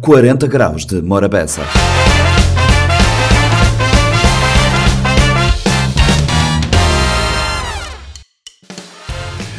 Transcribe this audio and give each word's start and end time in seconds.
40 0.00 0.46
graus 0.46 0.86
de 0.86 1.02
Morabeza. 1.02 1.62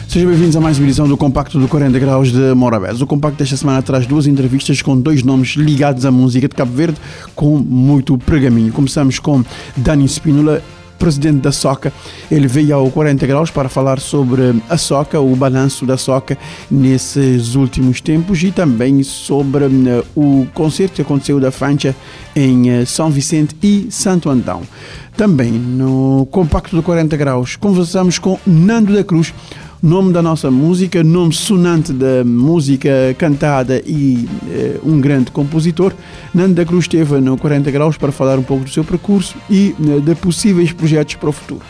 Sejam 0.07 0.29
bem-vindos 0.29 0.55
a 0.55 0.62
mais 0.62 0.79
uma 0.79 0.88
edição 0.88 1.07
do 1.07 1.15
Compacto 1.15 1.60
do 1.60 1.67
40 1.67 1.99
Graus 1.99 2.31
de 2.31 2.54
Morabeza. 2.55 3.04
O 3.04 3.07
Compacto 3.07 3.38
desta 3.38 3.55
semana 3.57 3.81
traz 3.81 4.07
duas 4.07 4.25
entrevistas 4.25 4.81
com 4.81 4.99
dois 4.99 5.23
nomes 5.23 5.49
ligados 5.49 6.05
à 6.05 6.12
música 6.12 6.48
de 6.48 6.56
Cabo 6.56 6.71
Verde 6.71 6.98
com 7.36 7.58
muito 7.58 8.18
pergaminho. 8.18 8.71
Começamos 8.74 9.20
com 9.20 9.44
Dani 9.78 10.06
Spínola, 10.06 10.64
presidente 11.00 11.39
da 11.39 11.52
SOCA. 11.52 11.91
Ele 12.29 12.47
veio 12.47 12.75
ao 12.75 12.91
40 12.91 13.25
Graus 13.25 13.50
para 13.50 13.70
falar 13.70 14.00
sobre 14.00 14.61
a 14.70 14.77
SOCA, 14.77 15.20
o 15.20 15.36
balanço 15.36 15.86
da 15.86 15.97
SOCA 15.97 16.38
nesses 16.70 17.55
últimos 17.55 18.02
tempos 18.02 18.43
e 18.43 18.52
também 18.52 19.01
sobre 19.01 19.64
uh, 19.65 20.05
o 20.15 20.46
concerto 20.54 20.96
que 20.96 21.01
aconteceu 21.01 21.39
da 21.39 21.50
Fancha 21.50 21.96
em 22.36 22.82
uh, 22.82 22.86
São 22.86 23.10
Vicente 23.10 23.55
e 23.64 23.88
Santo 23.89 24.29
Antão. 24.29 24.61
Também 25.15 25.51
no 25.51 26.27
Compacto 26.32 26.75
do 26.75 26.83
40 26.83 27.18
Graus 27.18 27.55
conversamos 27.55 28.19
com 28.19 28.38
Nando 28.46 28.93
da 28.93 29.04
Cruz, 29.04 29.33
nome 29.82 30.11
da 30.11 30.21
nossa 30.21 30.51
música, 30.51 31.04
nome 31.04 31.33
sonante 31.33 31.93
da 31.93 32.23
música 32.25 32.89
cantada 33.17 33.81
e 33.86 34.28
eh, 34.50 34.80
um 34.83 35.00
grande 35.00 35.31
compositor. 35.31 35.94
Nando 36.33 36.55
da 36.55 36.66
Cruz 36.66 36.86
esteve 36.86 37.19
no 37.22 37.38
40 37.38 37.72
Graus 37.72 37.97
para 37.97 38.11
falar 38.11 38.38
um 38.38 38.44
pouco 38.44 38.66
do 38.66 38.69
seu 38.69 38.83
percurso 38.83 39.36
e 39.50 39.75
eh, 39.80 40.00
de 40.02 40.16
possíveis 40.16 40.73
projetos 40.73 41.16
para 41.16 41.30
o 41.30 41.31
futuro. 41.31 41.61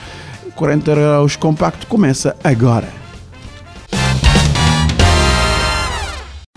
40 0.56 0.96
Graus 0.96 1.36
Compacto 1.36 1.86
começa 1.88 2.36
agora. 2.44 2.99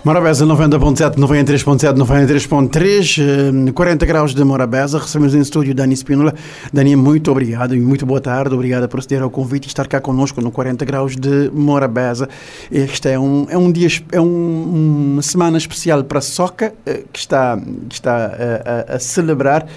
Morabeza 0.04 0.44
90.7, 0.44 1.14
93.7, 1.14 1.94
93.3, 1.94 3.72
40 3.72 4.04
graus 4.04 4.34
de 4.34 4.42
Morabeza. 4.42 4.98
Recebemos 4.98 5.32
em 5.32 5.40
estúdio 5.40 5.72
Dani 5.72 5.94
Spínola. 5.94 6.34
Dani, 6.72 6.96
muito 6.96 7.30
obrigado 7.30 7.72
e 7.72 7.78
muito 7.78 8.04
boa 8.04 8.20
tarde. 8.20 8.52
Obrigado 8.52 8.88
por 8.88 9.00
ceder 9.00 9.22
ao 9.22 9.30
convite 9.30 9.66
e 9.66 9.68
estar 9.68 9.86
cá 9.86 10.00
connosco 10.00 10.40
no 10.40 10.50
40 10.50 10.84
graus 10.84 11.14
de 11.14 11.48
Morabeza. 11.54 12.28
Este 12.68 13.10
é 13.10 13.18
um, 13.18 13.46
é 13.48 13.56
um 13.56 13.70
dia, 13.70 13.86
é 14.10 14.20
um, 14.20 15.12
uma 15.12 15.22
semana 15.22 15.56
especial 15.56 16.02
para 16.02 16.18
a 16.18 16.22
Soca, 16.22 16.74
eh, 16.84 17.04
que 17.12 17.20
está, 17.20 17.56
que 17.88 17.94
está 17.94 18.26
a, 18.26 18.92
a, 18.92 18.96
a 18.96 18.98
celebrar 18.98 19.68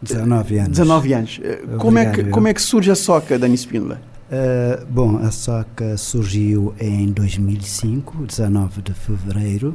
19 0.00 0.56
anos. 0.56 0.70
19 0.70 1.12
anos. 1.12 1.40
Como 1.78 1.98
é, 1.98 2.06
que, 2.06 2.24
como 2.30 2.48
é 2.48 2.54
que 2.54 2.62
surge 2.62 2.90
a 2.90 2.94
Soca, 2.94 3.38
Dani 3.38 3.58
Spínola? 3.58 4.13
Uh, 4.30 4.84
bom, 4.86 5.18
a 5.18 5.30
SOCA 5.30 5.98
surgiu 5.98 6.74
em 6.80 7.12
2005, 7.12 8.26
19 8.26 8.80
de 8.80 8.94
fevereiro. 8.94 9.74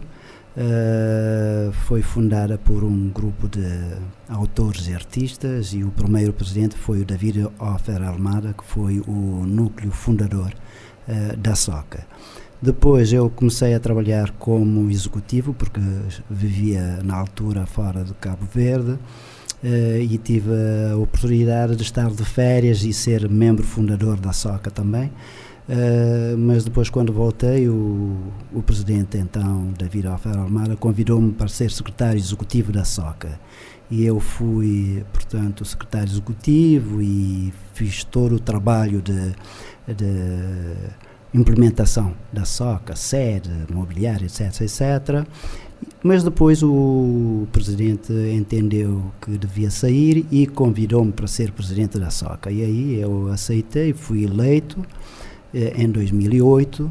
Uh, 0.57 1.71
foi 1.71 2.01
fundada 2.01 2.57
por 2.57 2.83
um 2.83 3.09
grupo 3.09 3.47
de 3.47 3.61
autores 4.27 4.87
e 4.87 4.93
artistas 4.93 5.73
e 5.73 5.83
o 5.83 5.91
primeiro 5.91 6.33
presidente 6.33 6.75
foi 6.75 7.01
o 7.01 7.05
David 7.05 7.47
Offer 7.59 8.01
Almada, 8.01 8.53
que 8.53 8.63
foi 8.63 8.99
o 9.07 9.45
núcleo 9.45 9.91
fundador 9.91 10.53
uh, 11.07 11.37
da 11.37 11.53
SOCA. 11.53 12.05
Depois 12.61 13.13
eu 13.13 13.29
comecei 13.29 13.73
a 13.73 13.79
trabalhar 13.79 14.31
como 14.31 14.89
executivo, 14.89 15.53
porque 15.53 15.79
vivia 16.29 16.99
na 17.03 17.15
altura 17.15 17.65
fora 17.65 18.03
de 18.03 18.13
Cabo 18.15 18.45
Verde. 18.53 18.97
Uh, 19.61 19.99
e 19.99 20.17
tive 20.17 20.51
a 20.89 20.95
oportunidade 20.95 21.75
de 21.75 21.83
estar 21.83 22.09
de 22.09 22.23
férias 22.23 22.83
e 22.83 22.93
ser 22.93 23.29
membro 23.29 23.65
fundador 23.65 24.17
da 24.17 24.31
SOCA 24.31 24.71
também. 24.71 25.11
Uh, 25.67 26.37
mas 26.37 26.63
depois, 26.63 26.89
quando 26.89 27.11
voltei, 27.11 27.67
o, 27.67 28.17
o 28.53 28.63
presidente 28.63 29.17
então, 29.17 29.71
David 29.77 30.07
Alfer 30.07 30.37
Almada, 30.37 30.75
convidou-me 30.77 31.33
para 31.33 31.47
ser 31.49 31.71
secretário 31.71 32.17
executivo 32.17 32.71
da 32.71 32.85
SOCA. 32.85 33.39
E 33.91 34.05
eu 34.05 34.19
fui, 34.19 35.03
portanto, 35.11 35.65
secretário 35.65 36.09
executivo 36.09 37.01
e 37.01 37.53
fiz 37.73 38.03
todo 38.03 38.35
o 38.35 38.39
trabalho 38.39 39.01
de, 39.01 39.35
de 39.93 40.73
implementação 41.33 42.13
da 42.31 42.45
SOCA, 42.45 42.95
sede, 42.95 43.51
mobiliário, 43.71 44.25
etc, 44.25 44.61
etc. 44.61 45.27
Mas 46.01 46.23
depois 46.23 46.63
o 46.63 47.45
presidente 47.51 48.13
entendeu 48.33 49.11
que 49.21 49.37
devia 49.37 49.69
sair 49.69 50.25
e 50.31 50.47
convidou-me 50.47 51.11
para 51.11 51.27
ser 51.27 51.51
presidente 51.51 51.99
da 51.99 52.09
SOCA. 52.09 52.51
E 52.51 52.63
aí 52.63 52.99
eu 53.01 53.27
aceitei, 53.29 53.93
fui 53.93 54.23
eleito 54.23 54.81
eh, 55.53 55.73
em 55.75 55.89
2008 55.89 56.89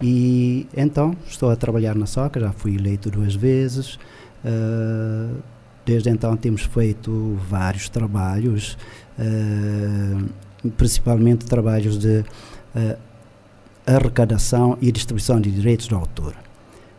e 0.00 0.66
então 0.76 1.16
estou 1.26 1.50
a 1.50 1.56
trabalhar 1.56 1.94
na 1.94 2.06
SOCA, 2.06 2.40
já 2.40 2.52
fui 2.52 2.74
eleito 2.74 3.10
duas 3.10 3.34
vezes. 3.34 3.98
Uh, 4.44 5.36
desde 5.84 6.10
então 6.10 6.36
temos 6.36 6.62
feito 6.62 7.36
vários 7.48 7.88
trabalhos, 7.88 8.78
uh, 9.18 10.70
principalmente 10.76 11.46
trabalhos 11.46 11.98
de 11.98 12.20
uh, 12.76 12.98
arrecadação 13.86 14.78
e 14.80 14.92
distribuição 14.92 15.40
de 15.40 15.50
direitos 15.50 15.88
de 15.88 15.94
autor. 15.94 16.34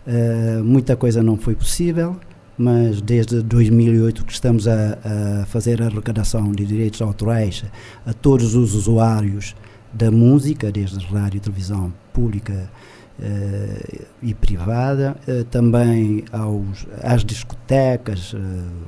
Uh, 0.09 0.63
muita 0.63 0.95
coisa 0.95 1.21
não 1.21 1.37
foi 1.37 1.53
possível, 1.53 2.15
mas 2.57 2.99
desde 2.99 3.43
2008 3.43 4.25
que 4.25 4.33
estamos 4.33 4.67
a, 4.67 4.97
a, 5.43 5.45
fazer 5.45 5.83
a 5.83 5.85
arrecadação 5.85 6.51
de 6.51 6.65
direitos 6.65 6.99
autorais 6.99 7.63
a 8.07 8.11
todos 8.11 8.55
os 8.55 8.73
usuários 8.73 9.55
da 9.93 10.09
música, 10.09 10.71
desde 10.71 10.97
rádio 11.05 11.37
e 11.37 11.39
televisão 11.41 11.93
pública 12.11 12.71
uh, 13.19 14.05
e 14.23 14.33
privada, 14.33 15.15
uh, 15.27 15.43
também 15.43 16.25
aos, 16.31 16.87
às 17.03 17.23
discotecas, 17.23 18.33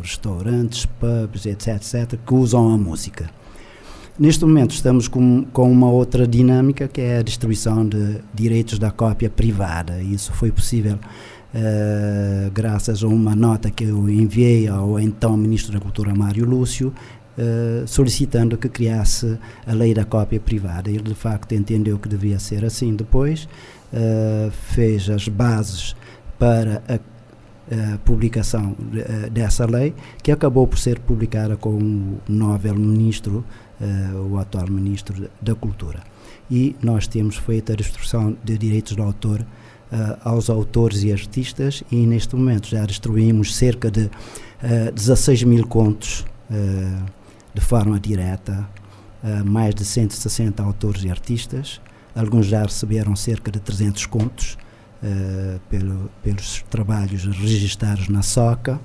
restaurantes, 0.02 0.88
pubs, 0.88 1.46
etc., 1.46 1.76
etc., 1.76 2.20
que 2.26 2.34
usam 2.34 2.74
a 2.74 2.78
música. 2.80 3.30
Neste 4.20 4.46
momento 4.46 4.72
estamos 4.72 5.08
com, 5.08 5.46
com 5.46 5.72
uma 5.72 5.90
outra 5.90 6.28
dinâmica 6.28 6.88
que 6.88 7.02
é 7.02 7.18
a 7.18 7.22
distribuição 7.22 7.88
de 7.88 8.18
direitos 8.34 8.78
da 8.78 8.92
cópia 8.92 9.30
privada. 9.30 10.02
Isso 10.02 10.34
foi 10.34 10.52
possível 10.52 10.96
uh, 10.96 12.52
graças 12.54 13.04
a 13.04 13.08
uma 13.08 13.36
nota 13.36 13.72
que 13.72 13.86
eu 13.86 14.10
enviei 14.10 14.68
ao 14.68 15.00
então 15.00 15.36
Ministro 15.38 15.72
da 15.72 15.80
Cultura 15.80 16.14
Mário 16.14 16.46
Lúcio, 16.46 16.94
uh, 17.38 17.88
solicitando 17.88 18.58
que 18.58 18.68
criasse 18.68 19.40
a 19.66 19.74
lei 19.74 19.94
da 19.94 20.04
cópia 20.04 20.40
privada. 20.40 20.90
Ele 20.90 21.04
de 21.04 21.16
facto 21.16 21.54
entendeu 21.54 21.98
que 21.98 22.10
devia 22.10 22.38
ser 22.38 22.66
assim. 22.66 22.94
Depois 22.94 23.48
uh, 23.94 24.52
fez 24.52 25.10
as 25.10 25.28
bases 25.28 25.96
para 26.38 26.84
a 26.88 27.00
Uh, 27.72 27.98
publicação 28.00 28.76
de, 28.78 29.00
uh, 29.00 29.30
dessa 29.32 29.66
lei, 29.66 29.94
que 30.22 30.30
acabou 30.30 30.68
por 30.68 30.78
ser 30.78 31.00
publicada 31.00 31.56
com 31.56 31.70
o 31.70 32.20
novel 32.28 32.76
ministro 32.76 33.46
o 34.30 34.38
atual 34.38 34.70
Ministro 34.70 35.30
da 35.42 35.56
Cultura. 35.56 36.04
E 36.50 36.76
nós 36.82 37.08
temos 37.08 37.38
feito 37.38 37.72
a 37.72 37.76
distribuição 37.76 38.36
de 38.44 38.58
direitos 38.58 38.96
de 38.96 39.02
autor 39.02 39.40
uh, 39.92 40.18
aos 40.24 40.50
autores 40.50 41.04
e 41.04 41.12
artistas 41.12 41.84
e 41.92 42.06
neste 42.06 42.36
momento 42.36 42.68
já 42.68 42.86
distribuímos 42.86 43.56
cerca 43.56 43.90
de 43.90 44.06
uh, 44.06 44.12
eh, 44.62 44.92
16 44.92 45.44
mil 45.44 45.66
contos 45.66 46.26
de 47.54 47.62
forma 47.62 47.98
direta, 47.98 48.68
mais 49.46 49.74
de 49.74 49.86
160 49.86 50.62
autores 50.62 51.06
e 51.06 51.10
artistas. 51.10 51.80
Alguns 52.14 52.48
já 52.48 52.64
receberam 52.64 53.16
cerca 53.16 53.50
de 53.50 53.58
300 53.62 54.06
contos 54.08 54.58
pelo, 55.70 56.12
pelos 56.22 56.62
trabalhos 56.70 57.24
registados 57.24 58.10
na 58.10 58.22
SOCA. 58.22 58.82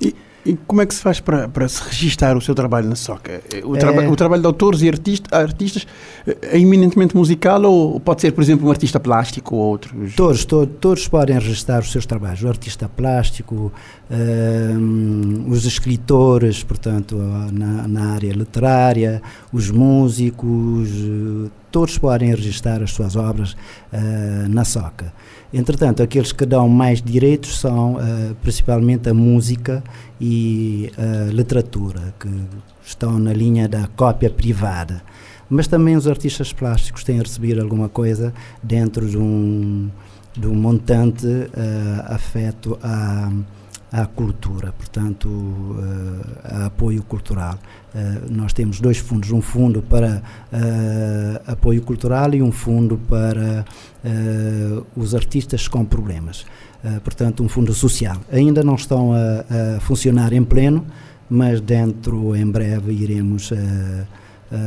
E 0.00 0.14
e 0.44 0.56
como 0.66 0.82
é 0.82 0.86
que 0.86 0.94
se 0.94 1.00
faz 1.00 1.20
para, 1.20 1.48
para 1.48 1.68
se 1.68 1.82
registar 1.84 2.36
o 2.36 2.40
seu 2.40 2.54
trabalho 2.54 2.88
na 2.88 2.96
SOCA? 2.96 3.40
O, 3.64 3.76
traba 3.76 4.02
é... 4.02 4.08
o 4.08 4.16
trabalho 4.16 4.42
de 4.42 4.46
autores 4.46 4.82
e 4.82 4.88
artista, 4.88 5.36
artistas 5.36 5.86
é 6.26 6.58
eminentemente 6.58 7.16
musical 7.16 7.62
ou 7.62 8.00
pode 8.00 8.20
ser, 8.20 8.32
por 8.32 8.42
exemplo, 8.42 8.66
um 8.66 8.70
artista 8.70 8.98
plástico 8.98 9.54
ou 9.54 9.62
outros? 9.62 10.14
Todos, 10.14 10.44
todos, 10.44 10.74
todos 10.80 11.08
podem 11.08 11.38
registrar 11.38 11.80
os 11.80 11.92
seus 11.92 12.06
trabalhos. 12.06 12.42
O 12.42 12.48
artista 12.48 12.88
plástico, 12.88 13.72
um, 14.10 15.44
os 15.48 15.64
escritores, 15.64 16.64
portanto, 16.64 17.16
na, 17.52 17.86
na 17.86 18.12
área 18.14 18.32
literária, 18.32 19.22
os 19.52 19.70
músicos, 19.70 20.88
todos 21.70 21.96
podem 21.98 22.30
registrar 22.30 22.82
as 22.82 22.90
suas 22.90 23.14
obras 23.14 23.52
uh, 23.52 24.48
na 24.48 24.64
SOCA. 24.64 25.12
Entretanto, 25.52 26.02
aqueles 26.02 26.32
que 26.32 26.46
dão 26.46 26.68
mais 26.68 27.02
direitos 27.02 27.60
são 27.60 27.96
uh, 27.96 28.34
principalmente 28.40 29.08
a 29.08 29.14
música 29.14 29.84
e 30.20 30.90
a 30.96 31.30
literatura, 31.30 32.14
que 32.18 32.28
estão 32.84 33.18
na 33.18 33.32
linha 33.34 33.68
da 33.68 33.86
cópia 33.88 34.30
privada. 34.30 35.02
Mas 35.50 35.66
também 35.66 35.94
os 35.94 36.06
artistas 36.08 36.52
plásticos 36.52 37.04
têm 37.04 37.18
recebido 37.18 37.60
alguma 37.60 37.88
coisa 37.88 38.32
dentro 38.62 39.06
de 39.06 39.18
um, 39.18 39.90
do 40.34 40.54
montante 40.54 41.26
uh, 41.26 41.50
afeto 42.06 42.78
à, 42.82 43.30
à 43.92 44.06
cultura, 44.06 44.72
portanto, 44.72 45.28
uh, 45.28 46.22
a 46.44 46.66
apoio 46.66 47.02
cultural. 47.02 47.58
Uh, 47.94 48.32
nós 48.32 48.54
temos 48.54 48.80
dois 48.80 48.96
fundos, 48.96 49.30
um 49.30 49.42
fundo 49.42 49.82
para 49.82 50.22
apoio 51.46 51.82
cultural 51.82 52.34
e 52.34 52.42
um 52.42 52.50
fundo 52.50 52.98
para 53.08 53.64
os 54.96 55.14
artistas 55.14 55.68
com 55.68 55.84
problemas. 55.84 56.44
portanto, 57.04 57.44
um 57.44 57.48
fundo 57.48 57.72
social. 57.72 58.16
Ainda 58.32 58.62
não 58.64 58.74
estão 58.74 59.12
a, 59.12 59.76
a, 59.76 59.80
funcionar 59.80 60.32
em 60.32 60.42
pleno, 60.42 60.84
mas 61.28 61.60
dentro, 61.60 62.34
em 62.34 62.50
breve, 62.50 62.92
iremos 62.92 63.52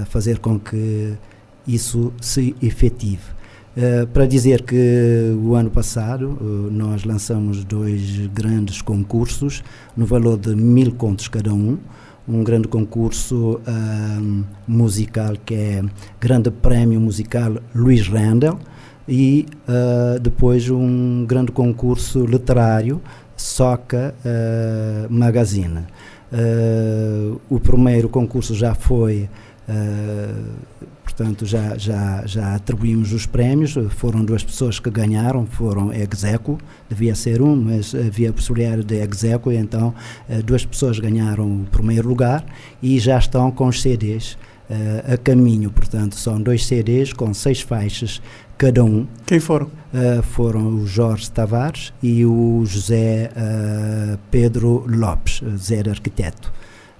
fazer 0.09 0.39
com 0.39 0.59
que 0.59 1.13
isso 1.67 2.13
se 2.21 2.55
efetive. 2.61 3.34
Uh, 3.75 4.07
para 4.07 4.25
dizer 4.25 4.61
que 4.61 5.35
o 5.43 5.53
ano 5.53 5.69
passado 5.69 6.37
uh, 6.39 6.71
nós 6.71 7.03
lançamos 7.03 7.65
dois 7.65 8.25
grandes 8.27 8.81
concursos 8.81 9.61
no 9.97 10.05
valor 10.05 10.37
de 10.37 10.55
mil 10.55 10.93
contos 10.93 11.27
cada 11.27 11.53
um. 11.53 11.77
Um 12.25 12.41
grande 12.41 12.69
concurso 12.69 13.59
uh, 13.67 14.45
musical 14.65 15.33
que 15.45 15.55
é 15.55 15.83
Grande 16.21 16.49
Prémio 16.51 17.01
Musical 17.01 17.57
Luís 17.75 18.07
Randall 18.07 18.57
e 19.07 19.45
depois 20.21 20.67
um 20.69 21.25
grande 21.27 21.51
concurso 21.51 22.25
literário 22.25 22.99
Soca 23.37 24.15
Magazine. 25.07 25.81
o 27.47 27.59
primeiro 27.59 28.09
concurso 28.09 28.55
já 28.55 28.73
foi 28.73 29.29
portanto 31.05 31.45
já, 31.45 31.77
já, 31.77 32.23
já 32.25 32.55
atribuímos 32.55 33.13
os 33.13 33.27
prémios, 33.27 33.75
foram 33.91 34.25
duas 34.25 34.43
pessoas 34.43 34.79
que 34.79 34.89
ganharam, 34.89 35.45
foram 35.45 35.93
execo, 35.93 36.57
devia 36.89 37.13
ser 37.13 37.43
um, 37.43 37.55
mas 37.55 37.93
havia 37.93 38.31
a 38.31 38.33
possibilidade 38.33 38.83
de 38.83 38.95
execo, 38.95 39.51
então 39.51 39.93
eh, 40.27 40.41
duas 40.41 40.65
pessoas 40.65 40.97
ganharam 40.97 41.61
o 41.61 41.65
primeiro 41.65 42.09
lugar 42.09 42.43
e 42.81 42.99
já 42.99 43.19
estão 43.19 43.51
com 43.51 43.67
os 43.67 43.83
CDs 43.83 44.33
uh, 44.67 45.13
a 45.13 45.17
caminho, 45.17 45.69
portanto 45.69 46.15
são 46.15 46.41
dois 46.41 46.65
CDs 46.65 47.13
com 47.13 47.31
seis 47.35 47.61
faixas 47.61 48.19
cada 48.57 48.83
um. 48.83 49.05
Quem 49.27 49.39
foram? 49.39 49.67
Uh, 49.67 50.23
foram 50.23 50.67
o 50.75 50.87
Jorge 50.87 51.29
Tavares 51.29 51.93
e 52.01 52.25
o 52.25 52.63
José 52.65 53.29
uh, 53.31 54.17
Pedro 54.31 54.85
Lopes, 54.87 55.41
Zé 55.55 55.83
Arquiteto. 55.87 56.51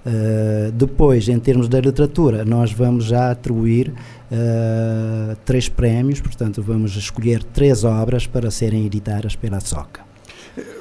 Uh, 0.06 0.70
depois, 0.70 1.28
em 1.28 1.36
termos 1.40 1.68
da 1.68 1.80
literatura, 1.80 2.44
nós 2.44 2.70
vamos 2.70 3.06
já 3.06 3.32
atribuir 3.32 3.88
uh, 3.88 5.36
três 5.44 5.68
prémios, 5.68 6.20
portanto, 6.20 6.62
vamos 6.62 6.94
escolher 6.94 7.42
três 7.42 7.82
obras 7.82 8.24
para 8.24 8.48
serem 8.48 8.86
editadas 8.86 9.34
pela 9.34 9.58
SOCA. 9.58 10.02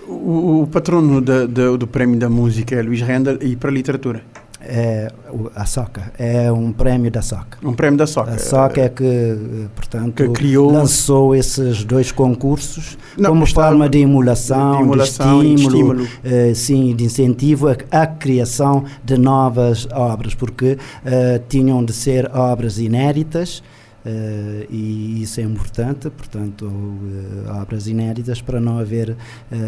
O, 0.07 0.62
o 0.62 0.68
patrono 0.68 1.19
do 1.22 1.88
Prémio 1.88 2.19
da 2.19 2.30
Música 2.30 2.75
é 2.75 2.83
Luís 2.83 3.01
Rendel 3.01 3.39
e 3.42 3.56
para 3.56 3.72
a 3.72 3.74
literatura? 3.74 4.22
É 4.65 5.12
a 5.56 5.65
SOCA, 5.65 6.12
é 6.17 6.51
um 6.51 6.71
prémio 6.71 7.12
da 7.12 7.21
SOCA. 7.21 7.57
Um 7.63 7.73
prémio 7.73 7.97
da 7.97 8.07
SOCA. 8.07 8.31
A 8.31 8.39
SOCA 8.39 8.81
é 8.81 8.89
que, 8.89 9.38
portanto, 9.75 10.13
que 10.13 10.29
criou... 10.29 10.71
lançou 10.71 11.35
esses 11.35 11.83
dois 11.83 12.12
concursos 12.12 12.97
Não, 13.17 13.29
como 13.29 13.45
forma 13.45 13.88
de 13.88 14.00
emulação, 14.00 14.77
de, 14.77 14.83
emulação, 14.83 15.41
de 15.41 15.53
estímulo, 15.53 15.95
de 15.95 16.03
estímulo. 16.03 16.51
Uh, 16.51 16.56
sim, 16.56 16.95
de 16.95 17.03
incentivo 17.06 17.67
à, 17.91 18.07
criação 18.07 18.83
de 19.03 19.17
novas 19.17 19.88
obras, 19.91 20.33
porque 20.33 20.73
uh, 20.73 21.44
tinham 21.47 21.83
de 21.83 21.94
ser 21.94 22.29
obras 22.33 22.79
inéditas, 22.79 23.62
Uh, 24.05 24.67
e 24.69 25.23
isso 25.23 25.39
é 25.39 25.43
importante, 25.43 26.11
portanto, 26.11 26.65
uh, 26.67 27.59
obras 27.59 27.87
inéditas 27.87 28.39
para 28.39 28.61
não 28.61 28.77
haver 28.77 29.09
uh, 29.09 29.15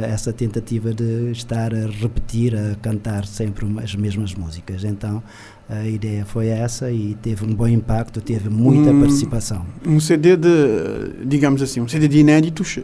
essa 0.04 0.32
tentativa 0.32 0.94
de 0.94 1.32
estar 1.32 1.74
a 1.74 1.88
repetir, 1.88 2.56
a 2.56 2.76
cantar 2.76 3.26
sempre 3.26 3.66
as 3.84 3.96
mesmas 3.96 4.36
músicas. 4.36 4.84
Então, 4.84 5.24
a 5.68 5.88
ideia 5.88 6.24
foi 6.24 6.48
essa 6.50 6.92
e 6.92 7.18
teve 7.20 7.46
um 7.46 7.54
bom 7.54 7.68
impacto, 7.68 8.22
teve 8.22 8.48
muita 8.48 8.92
um, 8.92 9.00
participação. 9.02 9.66
Um 9.84 10.00
CD 10.00 10.38
de, 10.38 11.26
digamos 11.26 11.60
assim, 11.64 11.82
um 11.82 11.88
CD 11.88 12.08
de 12.08 12.20
inéditos 12.20 12.80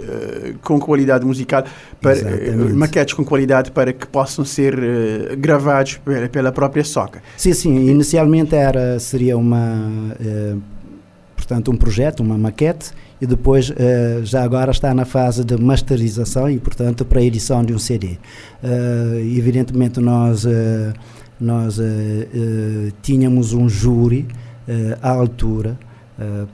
com 0.63 0.79
qualidade 0.79 1.23
musical, 1.23 1.63
para, 2.01 2.15
maquetes 2.73 3.13
com 3.13 3.23
qualidade 3.23 3.71
para 3.71 3.93
que 3.93 4.05
possam 4.07 4.43
ser 4.43 4.75
gravados 5.37 5.97
pela, 5.97 6.27
pela 6.27 6.51
própria 6.51 6.83
Soca. 6.83 7.21
Sim, 7.37 7.53
sim, 7.53 7.89
inicialmente 7.89 8.53
era, 8.53 8.99
seria 8.99 9.37
uma 9.37 10.17
portanto, 11.53 11.71
um 11.71 11.77
projeto, 11.77 12.21
uma 12.21 12.37
maquete, 12.37 12.91
e 13.21 13.27
depois 13.27 13.69
uh, 13.69 13.73
já 14.23 14.43
agora 14.43 14.71
está 14.71 14.91
na 14.93 15.05
fase 15.05 15.43
de 15.43 15.55
masterização 15.55 16.49
e, 16.49 16.57
portanto, 16.57 17.05
para 17.05 17.19
a 17.19 17.23
edição 17.23 17.63
de 17.63 17.73
um 17.73 17.79
CD. 17.79 18.17
Eh, 18.63 19.21
evidentemente, 19.37 19.99
nós, 19.99 20.45
uh, 20.45 20.49
nós 21.39 21.79
tínhamos 23.01 23.53
um 23.53 23.67
júri 23.67 24.27
à 25.01 25.09
altura, 25.09 25.77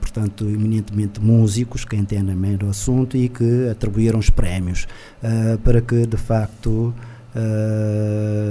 portanto, 0.00 0.44
eminentemente 0.44 1.20
músicos 1.20 1.84
que 1.84 1.94
entendem 1.94 2.34
bem 2.34 2.56
do 2.56 2.68
assunto 2.68 3.16
e 3.16 3.28
que 3.28 3.68
atribuíram 3.68 4.18
os 4.18 4.30
prémios 4.30 4.88
para 5.62 5.80
que, 5.80 6.06
de 6.06 6.16
facto, 6.16 6.92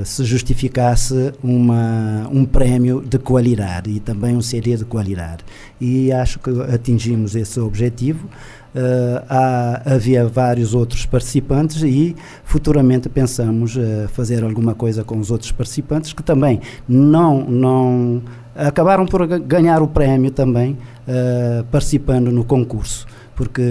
se 0.06 0.24
justificasse 0.24 1.34
uma, 1.44 2.28
um 2.32 2.46
prémio 2.46 3.02
de 3.02 3.18
qualidade 3.18 3.90
e 3.90 4.00
também 4.00 4.36
um 4.36 4.42
CD 4.42 4.76
de 4.76 4.86
qualidade. 4.86 5.44
E 5.80 6.12
acho 6.12 6.40
que 6.40 6.50
atingimos 6.74 7.36
esse 7.36 7.60
objetivo. 7.60 8.28
Uh, 8.76 9.26
há, 9.28 9.96
havia 9.96 10.28
vários 10.28 10.76
outros 10.76 11.04
participantes 11.04 11.82
e 11.82 12.16
futuramente 12.44 13.10
pensamos 13.10 13.76
uh, 13.76 14.08
fazer 14.10 14.44
alguma 14.44 14.76
coisa 14.76 15.04
com 15.04 15.18
os 15.18 15.32
outros 15.32 15.52
participantes 15.52 16.14
que 16.14 16.22
também 16.22 16.62
não, 16.88 17.44
não 17.50 18.22
acabaram 18.56 19.08
por 19.08 19.26
ganhar 19.40 19.82
o 19.82 19.88
prémio 19.88 20.30
também 20.30 20.74
uh, 21.08 21.64
participando 21.72 22.32
no 22.32 22.46
concurso 22.46 23.08
porque 23.40 23.62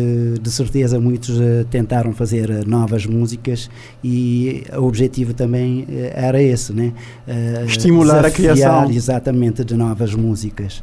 de 0.40 0.50
certeza 0.50 0.98
muitos 0.98 1.38
uh, 1.38 1.62
tentaram 1.70 2.14
fazer 2.14 2.48
uh, 2.48 2.66
novas 2.66 3.04
músicas 3.04 3.68
e 4.02 4.64
o 4.74 4.84
objetivo 4.84 5.34
também 5.34 5.82
uh, 5.82 5.86
era 6.14 6.42
esse, 6.42 6.72
né? 6.72 6.94
Estimular 7.66 8.24
a 8.24 8.30
criação. 8.30 8.90
Exatamente, 8.90 9.62
de 9.62 9.74
novas 9.76 10.14
músicas. 10.14 10.82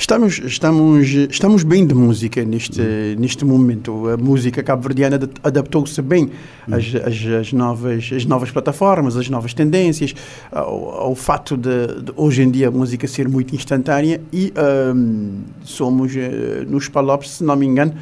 Estamos, 0.00 0.38
estamos, 0.38 1.08
estamos 1.08 1.64
bem 1.64 1.84
de 1.84 1.92
música 1.92 2.44
neste, 2.44 2.80
hum. 2.80 3.16
neste 3.18 3.44
momento. 3.44 4.08
A 4.08 4.16
música 4.16 4.62
cabo-verdiana 4.62 5.18
adaptou-se 5.42 6.00
bem 6.00 6.30
hum. 6.68 6.74
às, 6.74 6.94
às, 6.94 7.26
às, 7.40 7.52
novas, 7.52 8.08
às 8.14 8.24
novas 8.24 8.48
plataformas, 8.52 9.16
às 9.16 9.28
novas 9.28 9.52
tendências, 9.52 10.14
ao, 10.52 11.00
ao 11.00 11.14
fato 11.16 11.56
de, 11.56 12.00
de, 12.00 12.12
hoje 12.14 12.42
em 12.42 12.50
dia 12.50 12.68
a 12.68 12.70
música 12.70 13.08
ser 13.08 13.28
muito 13.28 13.56
instantânea 13.56 14.20
e 14.32 14.52
um, 14.94 15.40
somos, 15.64 16.14
uh, 16.14 16.64
nos 16.68 16.88
Palopes, 16.88 17.30
se 17.30 17.44
não 17.44 17.56
me 17.56 17.66
engano, 17.66 17.92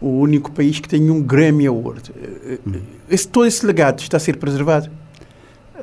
o 0.00 0.08
único 0.08 0.50
país 0.50 0.80
que 0.80 0.88
tem 0.88 1.08
um 1.08 1.22
Grammy 1.22 1.68
Award. 1.68 2.10
Hum. 2.66 2.72
Esse, 3.08 3.28
todo 3.28 3.46
esse 3.46 3.64
legado 3.64 4.00
está 4.00 4.16
a 4.16 4.20
ser 4.20 4.38
preservado? 4.38 4.90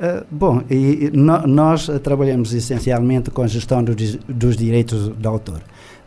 Uh, 0.02 0.26
bom, 0.28 0.60
e, 0.68 1.12
no, 1.14 1.46
nós 1.46 1.88
trabalhamos 2.02 2.52
essencialmente 2.52 3.30
com 3.30 3.40
a 3.40 3.46
gestão 3.46 3.84
do, 3.84 3.94
dos 4.28 4.56
direitos 4.56 5.10
do 5.10 5.28
autor. 5.28 5.62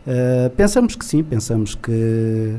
Uh, 0.06 0.50
pensamos 0.50 0.94
que 0.94 1.02
sim, 1.02 1.22
pensamos 1.22 1.74
que 1.74 2.56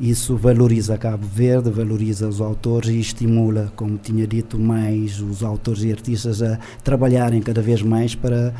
isso 0.00 0.36
valoriza 0.36 0.98
Cabo 0.98 1.24
Verde, 1.24 1.70
valoriza 1.70 2.26
os 2.26 2.40
autores 2.40 2.90
e 2.90 2.98
estimula, 2.98 3.72
como 3.76 3.98
tinha 3.98 4.26
dito, 4.26 4.58
mais 4.58 5.20
os 5.20 5.44
autores 5.44 5.84
e 5.84 5.92
artistas 5.92 6.42
a 6.42 6.58
trabalharem 6.82 7.40
cada 7.40 7.62
vez 7.62 7.82
mais 7.82 8.16
para 8.16 8.52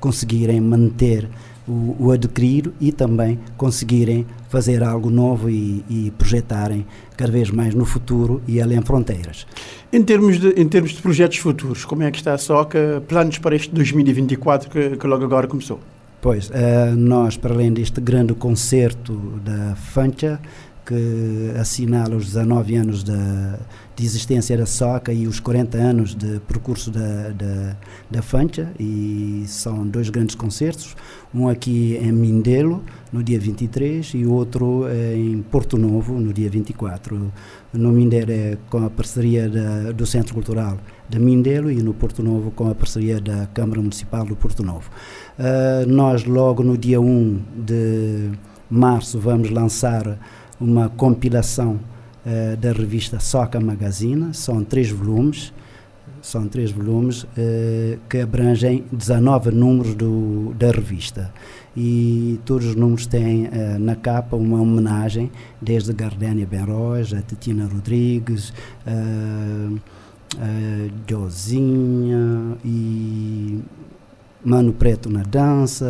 conseguirem 0.00 0.62
manter 0.62 1.28
o, 1.66 1.96
o 1.98 2.10
adquirir 2.10 2.70
e 2.80 2.92
também 2.92 3.38
conseguirem 3.56 4.26
fazer 4.48 4.82
algo 4.82 5.10
novo 5.10 5.48
e, 5.48 5.84
e, 5.88 6.12
projetarem 6.16 6.86
cada 7.16 7.32
vez 7.32 7.50
mais 7.50 7.74
no 7.74 7.84
futuro 7.84 8.42
e 8.46 8.60
além 8.60 8.82
fronteiras. 8.82 9.46
Em 9.92 10.02
termos 10.02 10.38
de, 10.38 10.48
em 10.50 10.68
termos 10.68 10.92
de 10.92 11.02
projetos 11.02 11.38
futuros, 11.38 11.84
como 11.84 12.02
é 12.02 12.10
que 12.10 12.18
está 12.18 12.34
a 12.34 12.38
SOCA? 12.38 13.02
Planos 13.08 13.38
para 13.38 13.56
este 13.56 13.72
2024 13.72 14.70
que, 14.70 14.96
que 14.96 15.06
logo 15.06 15.24
agora 15.24 15.46
começou? 15.46 15.80
Pois, 16.20 16.48
uh, 16.48 16.96
nós, 16.96 17.36
para 17.36 17.52
além 17.52 17.72
deste 17.72 18.00
grande 18.00 18.32
concerto 18.34 19.12
da 19.44 19.74
FANCHA, 19.74 20.40
que 20.84 21.52
assinala 21.58 22.16
os 22.16 22.26
19 22.26 22.76
anos 22.76 23.02
da, 23.02 23.58
de 23.96 24.04
existência 24.04 24.56
da 24.56 24.66
SOCA 24.66 25.12
e 25.12 25.26
os 25.26 25.38
40 25.38 25.78
anos 25.78 26.14
de 26.14 26.40
percurso 26.40 26.90
da, 26.90 27.30
da, 27.30 27.76
da 28.10 28.22
FANCHA, 28.22 28.72
e 28.78 29.44
são 29.46 29.86
dois 29.86 30.10
grandes 30.10 30.34
concertos, 30.34 30.96
um 31.32 31.48
aqui 31.48 31.96
em 32.02 32.12
Mindelo, 32.12 32.82
no 33.12 33.22
dia 33.22 33.38
23, 33.38 34.14
e 34.14 34.26
outro 34.26 34.84
em 35.14 35.42
Porto 35.42 35.78
Novo, 35.78 36.18
no 36.18 36.32
dia 36.32 36.50
24. 36.50 37.32
No 37.72 37.92
Mindelo 37.92 38.32
é 38.32 38.58
com 38.68 38.84
a 38.84 38.90
parceria 38.90 39.48
da, 39.48 39.92
do 39.92 40.04
Centro 40.06 40.34
Cultural 40.34 40.78
de 41.08 41.18
Mindelo 41.18 41.70
e 41.70 41.82
no 41.82 41.92
Porto 41.92 42.22
Novo 42.22 42.50
com 42.50 42.68
a 42.70 42.74
parceria 42.74 43.20
da 43.20 43.46
Câmara 43.46 43.80
Municipal 43.80 44.24
do 44.24 44.34
Porto 44.34 44.62
Novo. 44.62 44.90
Uh, 45.38 45.86
nós, 45.86 46.24
logo 46.24 46.62
no 46.62 46.78
dia 46.78 47.00
1 47.00 47.42
de 47.64 48.30
março, 48.70 49.18
vamos 49.18 49.50
lançar 49.50 50.18
uma 50.60 50.88
compilação 50.88 51.78
uh, 52.24 52.56
da 52.56 52.72
revista 52.72 53.20
Soca 53.20 53.60
Magazine, 53.60 54.32
são 54.34 54.64
três 54.64 54.90
volumes, 54.90 55.52
são 56.20 56.48
três 56.48 56.70
volumes 56.70 57.24
uh, 57.24 57.28
que 58.08 58.18
abrangem 58.18 58.84
19 58.90 59.50
números 59.50 59.94
do, 59.94 60.54
da 60.58 60.70
revista. 60.70 61.32
E 61.76 62.40
todos 62.44 62.68
os 62.68 62.74
números 62.74 63.06
têm 63.06 63.46
uh, 63.46 63.78
na 63.78 63.94
capa 63.94 64.36
uma 64.36 64.60
homenagem, 64.60 65.30
desde 65.60 65.92
Gardénia 65.92 66.46
Benroz, 66.46 67.12
a 67.12 67.20
Titina 67.20 67.66
Rodrigues, 67.66 68.52
uh, 68.86 69.78
Josinha 71.08 72.56
e 72.64 73.60
Mano 74.44 74.72
Preto 74.72 75.08
na 75.08 75.22
dança, 75.22 75.86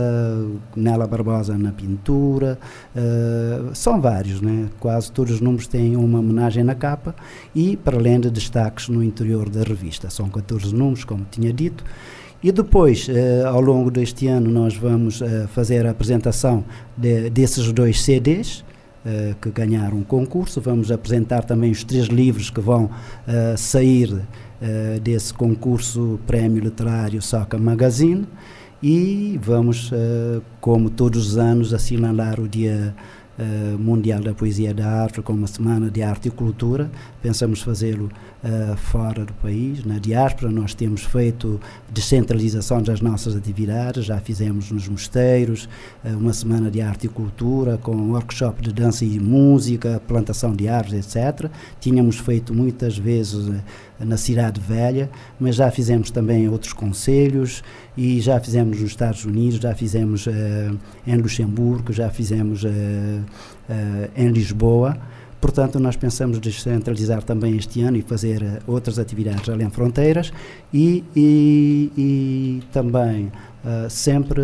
Nela 0.77 1.07
Barbosa 1.07 1.59
na 1.59 1.73
pintura, 1.73 2.59
uh, 2.95 3.75
são 3.75 4.01
vários, 4.01 4.41
né? 4.41 4.69
quase 4.79 5.11
todos 5.11 5.35
os 5.35 5.41
números 5.41 5.67
têm 5.67 5.97
uma 5.97 6.21
homenagem 6.21 6.63
na 6.63 6.75
capa 6.75 7.15
e 7.55 7.77
para 7.77 7.97
além 7.97 8.21
de 8.21 8.31
destaques 8.31 8.89
no 8.89 9.03
interior 9.03 9.49
da 9.49 9.63
revista. 9.63 10.09
São 10.09 10.29
14 10.29 10.73
números, 10.73 11.05
como 11.05 11.27
tinha 11.29 11.53
dito. 11.53 11.85
E 12.43 12.53
depois, 12.53 13.09
uh, 13.09 13.49
ao 13.49 13.61
longo 13.61 13.91
deste 13.91 14.29
ano, 14.29 14.51
nós 14.51 14.77
vamos 14.77 15.21
uh, 15.21 15.49
fazer 15.49 15.87
a 15.87 15.91
apresentação 15.91 16.65
de, 16.97 17.31
desses 17.31 17.73
dois 17.73 18.03
CDs. 18.03 18.65
Uh, 19.05 19.35
que 19.35 19.51
ganharam 19.51 19.99
o 19.99 20.05
concurso. 20.05 20.63
Vamos 20.63 20.91
apresentar 20.91 21.45
também 21.45 21.71
os 21.71 21.85
três 21.85 22.07
livros 22.07 22.49
que 22.49 22.59
vão 22.59 22.89
sair 23.55 24.11
uh, 24.11 24.99
desse 24.99 25.35
concurso 25.35 26.19
Prémio 26.27 26.63
Literário 26.63 27.21
Soca 27.21 27.59
Magazine 27.59 28.27
e 28.87 29.41
vamos, 29.43 29.91
uh, 29.93 30.43
como 30.61 30.91
todos 30.91 31.29
os 31.29 31.39
anos, 31.39 31.73
assinalar 31.73 32.39
o 32.39 32.47
Dia 32.47 32.95
uh, 33.39 33.79
Mundial 33.79 34.21
da 34.21 34.35
Poesia 34.35 34.71
e 34.71 34.75
da 34.75 34.89
Arte 34.89 35.23
como 35.23 35.39
uma 35.39 35.47
Semana 35.47 35.91
de 35.91 36.03
Arte 36.03 36.29
e 36.29 36.31
Cultura. 36.31 36.91
Pensamos 37.23 37.63
fazê-lo 37.63 38.11
uh, 38.43 38.77
fora 38.77 39.25
do 39.25 39.33
país, 39.35 39.85
na 39.85 39.99
diáspora. 39.99 40.51
Nós 40.51 40.75
temos 40.75 41.03
feito 41.03 41.61
descentralização 41.91 42.83
das 42.83 43.01
nossas 43.01 43.37
atividades, 43.37 44.05
já 44.05 44.19
fizemos 44.19 44.71
nos 44.71 44.89
mosteiros 44.89 45.69
uh, 46.05 46.17
uma 46.17 46.33
Semana 46.33 46.71
de 46.71 46.81
Arte 46.81 47.07
e 47.07 47.09
Cultura 47.09 47.79
com 47.79 47.95
workshop 48.11 48.63
de 48.63 48.73
dança 48.73 49.05
e 49.05 49.19
música, 49.19 50.01
plantação 50.07 50.55
de 50.55 50.69
árvores, 50.69 51.15
etc. 51.15 51.51
Tínhamos 51.81 52.19
feito 52.19 52.55
muitas 52.55 52.97
vezes 52.99 53.51
na 54.01 54.17
Cidade 54.17 54.61
Velha, 54.61 55.11
mas 55.39 55.57
já 55.57 55.71
fizemos 55.71 56.11
também 56.11 56.49
outros 56.49 56.73
conselhos 56.73 57.63
e 57.97 58.21
já 58.21 58.41
fizemos 58.41 58.81
nos 58.81 58.91
Estados 58.91 59.25
Unidos, 59.25 59.61
já 59.61 59.75
fizemos 59.75 60.27
em 61.07 61.17
Luxemburgo, 61.17 61.93
já 61.93 62.11
fizemos 62.11 62.65
em 64.17 64.29
Lisboa. 64.29 64.97
Portanto, 65.45 65.79
nós 65.79 65.95
pensamos 65.95 66.41
descentralizar 66.41 67.23
também 67.23 67.55
este 67.55 67.83
ano 67.83 67.99
e 67.99 68.01
fazer 68.01 68.43
uh, 68.43 68.63
outras 68.67 68.99
atividades 68.99 69.47
além 69.47 69.69
fronteiras 69.69 70.33
e, 70.73 71.05
e, 71.15 71.93
e 71.99 72.63
também 72.73 73.27
uh, 73.63 73.91
sempre 73.91 74.41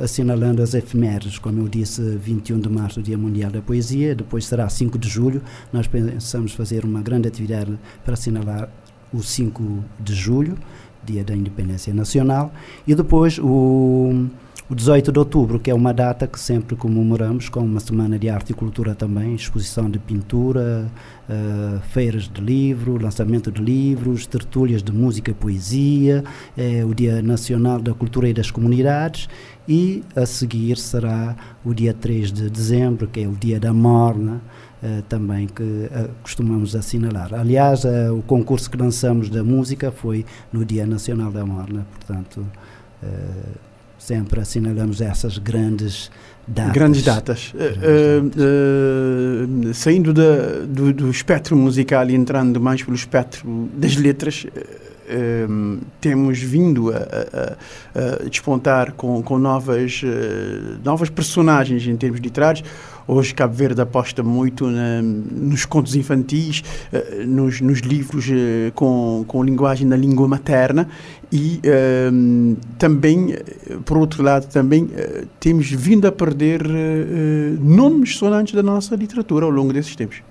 assinalando 0.00 0.62
as 0.62 0.72
efemérides, 0.72 1.36
como 1.36 1.62
eu 1.62 1.68
disse, 1.68 2.00
21 2.00 2.60
de 2.60 2.68
março, 2.68 3.02
Dia 3.02 3.18
Mundial 3.18 3.50
da 3.50 3.60
Poesia, 3.60 4.14
depois 4.14 4.46
será 4.46 4.68
5 4.68 4.96
de 4.98 5.08
julho, 5.08 5.42
nós 5.72 5.88
pensamos 5.88 6.52
fazer 6.52 6.84
uma 6.84 7.02
grande 7.02 7.26
atividade 7.26 7.76
para 8.04 8.14
assinalar 8.14 8.68
o 9.12 9.24
5 9.24 9.84
de 9.98 10.14
julho, 10.14 10.56
Dia 11.04 11.24
da 11.24 11.34
Independência 11.34 11.92
Nacional, 11.92 12.54
e 12.86 12.94
depois 12.94 13.36
o 13.36 14.28
o 14.70 14.74
18 14.74 15.10
de 15.10 15.18
outubro, 15.18 15.58
que 15.58 15.68
é 15.68 15.74
uma 15.74 15.92
data 15.92 16.28
que 16.28 16.38
sempre 16.38 16.76
comemoramos 16.76 17.48
com 17.48 17.58
uma 17.58 17.80
semana 17.80 18.16
de 18.16 18.28
arte 18.28 18.50
e 18.50 18.54
cultura 18.54 18.94
também, 18.94 19.34
exposição 19.34 19.90
de 19.90 19.98
pintura, 19.98 20.86
uh, 21.28 21.80
feiras 21.88 22.28
de 22.28 22.40
livro, 22.40 22.96
lançamento 22.96 23.50
de 23.50 23.60
livros, 23.60 24.26
tertúlias 24.26 24.80
de 24.80 24.92
música 24.92 25.32
e 25.32 25.34
poesia, 25.34 26.22
é 26.56 26.84
o 26.84 26.94
Dia 26.94 27.20
Nacional 27.20 27.80
da 27.80 27.92
Cultura 27.92 28.28
e 28.28 28.32
das 28.32 28.52
Comunidades 28.52 29.28
e 29.68 30.04
a 30.14 30.24
seguir 30.24 30.76
será 30.76 31.34
o 31.64 31.74
dia 31.74 31.92
3 31.92 32.30
de 32.30 32.48
dezembro, 32.48 33.08
que 33.08 33.24
é 33.24 33.26
o 33.26 33.32
Dia 33.32 33.58
da 33.58 33.74
Morna, 33.74 34.40
Uh, 34.82 35.02
também 35.10 35.46
que 35.46 35.62
uh, 35.62 36.08
costumamos 36.22 36.74
assinalar. 36.74 37.34
Aliás, 37.34 37.84
uh, 37.84 38.16
o 38.16 38.22
concurso 38.22 38.70
que 38.70 38.78
lançamos 38.78 39.28
da 39.28 39.44
música 39.44 39.92
foi 39.92 40.24
no 40.50 40.64
Dia 40.64 40.86
Nacional 40.86 41.30
da 41.30 41.44
Morna, 41.44 41.86
portanto 41.98 42.46
sempre 44.00 44.40
assinalamos 44.40 45.00
essas 45.00 45.38
grandes 45.38 46.10
datas. 46.48 46.72
Grandes 46.72 47.02
datas. 47.02 47.52
Grandes 47.54 47.78
uh, 47.78 48.22
datas. 48.22 49.70
Uh, 49.70 49.74
saindo 49.74 50.12
da, 50.12 50.64
do, 50.66 50.92
do, 50.92 51.10
espectro 51.10 51.56
musical 51.56 52.08
e 52.08 52.14
entrando 52.14 52.60
mais 52.60 52.82
pelo 52.82 52.96
espectro 52.96 53.68
das 53.74 53.94
letras, 53.96 54.46
uh, 55.10 55.78
temos 56.00 56.38
vindo 56.38 56.90
a, 56.90 56.96
a, 56.96 58.22
a, 58.24 58.28
despontar 58.28 58.92
com, 58.92 59.22
com 59.22 59.38
novas, 59.38 60.02
novas 60.84 61.10
personagens 61.10 61.86
em 61.86 61.96
termos 61.96 62.20
literários. 62.20 62.64
Hoje 63.12 63.34
Cabo 63.34 63.52
Verde 63.52 63.80
aposta 63.80 64.22
muito 64.22 64.68
na, 64.68 65.02
nos 65.02 65.64
contos 65.64 65.96
infantis, 65.96 66.62
uh, 66.92 67.26
nos, 67.26 67.60
nos, 67.60 67.80
livros 67.80 68.28
uh, 68.28 68.70
com, 68.72 69.24
com 69.26 69.42
linguagem 69.42 69.84
na 69.84 69.96
língua 69.96 70.28
materna 70.28 70.88
e 71.32 71.60
uh, 71.64 72.56
também, 72.78 73.34
por 73.84 73.96
outro 73.96 74.22
lado, 74.22 74.46
também 74.46 74.88
temos 75.40 75.68
vindo 75.68 76.06
a 76.06 76.12
perder 76.12 76.62
nomes 77.60 78.16
sonantes 78.16 78.54
da 78.54 78.62
nossa 78.62 78.94
literatura 78.94 79.44
ao 79.44 79.50
longo 79.50 79.72
desses 79.72 79.96
tempos. 79.96 80.22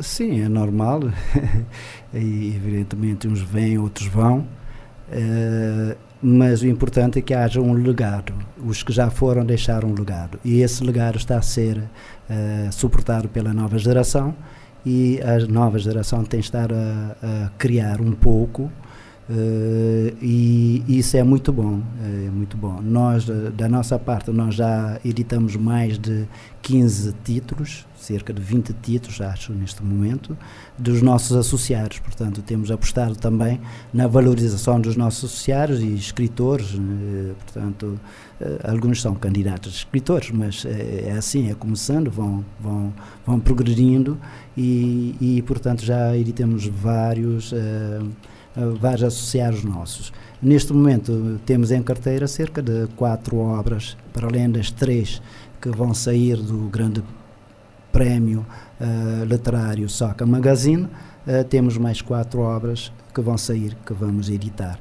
sim, 0.00 0.42
é 0.42 0.48
normal. 0.48 1.00
e 2.12 2.54
evidentemente 2.54 3.28
uns 3.28 3.40
vêm, 3.40 3.78
outros 3.78 4.06
vão 4.06 4.46
mas 6.22 6.60
o 6.60 6.66
importante 6.66 7.18
é 7.18 7.22
que 7.22 7.32
haja 7.32 7.60
um 7.60 7.72
legado. 7.72 8.34
Os 8.62 8.82
que 8.82 8.92
já 8.92 9.10
foram 9.10 9.44
deixaram 9.44 9.88
um 9.88 9.94
legado. 9.94 10.38
E 10.44 10.60
esse 10.60 10.84
legado 10.84 11.16
está 11.16 11.38
a 11.38 11.42
ser 11.42 11.78
uh, 11.78 12.72
suportado 12.72 13.28
pela 13.28 13.54
nova 13.54 13.78
geração 13.78 14.34
e 14.84 15.20
a 15.22 15.38
nova 15.46 15.78
geração 15.78 16.22
tem 16.24 16.40
de 16.40 16.46
estar 16.46 16.70
a, 16.72 17.16
a 17.22 17.50
criar 17.58 18.00
um 18.00 18.12
pouco 18.12 18.70
Uh, 19.30 20.16
e 20.20 20.82
isso 20.88 21.16
é 21.16 21.22
muito 21.22 21.52
bom, 21.52 21.80
é 22.02 22.30
muito 22.30 22.56
bom. 22.56 22.80
Nós, 22.82 23.24
da 23.26 23.68
nossa 23.68 23.96
parte, 23.96 24.28
nós 24.32 24.56
já 24.56 24.98
editamos 25.04 25.54
mais 25.54 25.96
de 25.96 26.26
15 26.62 27.14
títulos, 27.22 27.86
cerca 27.94 28.32
de 28.32 28.42
20 28.42 28.74
títulos, 28.82 29.20
acho, 29.20 29.52
neste 29.52 29.84
momento, 29.84 30.36
dos 30.76 31.00
nossos 31.00 31.36
associados. 31.36 32.00
Portanto, 32.00 32.42
temos 32.42 32.72
apostado 32.72 33.14
também 33.14 33.60
na 33.94 34.08
valorização 34.08 34.80
dos 34.80 34.96
nossos 34.96 35.30
associados 35.30 35.80
e 35.80 35.94
escritores. 35.94 36.74
Uh, 36.74 37.36
portanto, 37.38 38.00
uh, 38.40 38.44
alguns 38.68 39.00
são 39.00 39.14
candidatos 39.14 39.72
a 39.72 39.76
escritores, 39.76 40.32
mas 40.32 40.64
é 40.66 41.12
assim, 41.16 41.48
é 41.48 41.54
começando, 41.54 42.10
vão, 42.10 42.44
vão, 42.58 42.92
vão 43.24 43.38
progredindo 43.38 44.18
e, 44.56 45.14
e 45.20 45.42
portanto, 45.42 45.84
já 45.84 46.16
editamos 46.16 46.66
vários 46.66 47.54
vários 48.80 49.04
associados 49.04 49.62
nossos. 49.64 50.12
Neste 50.42 50.72
momento 50.72 51.40
temos 51.44 51.70
em 51.70 51.82
carteira 51.82 52.26
cerca 52.26 52.62
de 52.62 52.86
quatro 52.96 53.36
obras, 53.36 53.96
para 54.12 54.26
além 54.26 54.50
das 54.50 54.70
três 54.70 55.22
que 55.60 55.68
vão 55.68 55.92
sair 55.92 56.36
do 56.36 56.68
grande 56.68 57.02
prémio 57.92 58.46
uh, 58.80 59.24
literário 59.24 59.88
Soca 59.88 60.24
Magazine, 60.24 60.84
uh, 60.84 61.44
temos 61.48 61.76
mais 61.76 62.00
quatro 62.00 62.40
obras 62.40 62.92
que 63.14 63.20
vão 63.20 63.36
sair, 63.36 63.76
que 63.84 63.92
vamos 63.92 64.30
editar. 64.30 64.78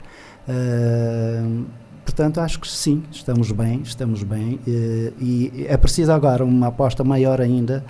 Uh, 0.47 1.65
portanto, 2.05 2.39
acho 2.39 2.59
que 2.59 2.67
sim, 2.67 3.03
estamos 3.11 3.51
bem, 3.51 3.81
estamos 3.81 4.23
bem 4.23 4.59
e 4.65 5.65
é 5.67 5.77
preciso 5.77 6.11
agora 6.11 6.43
uma 6.43 6.67
aposta 6.67 7.03
maior 7.03 7.39
ainda 7.39 7.83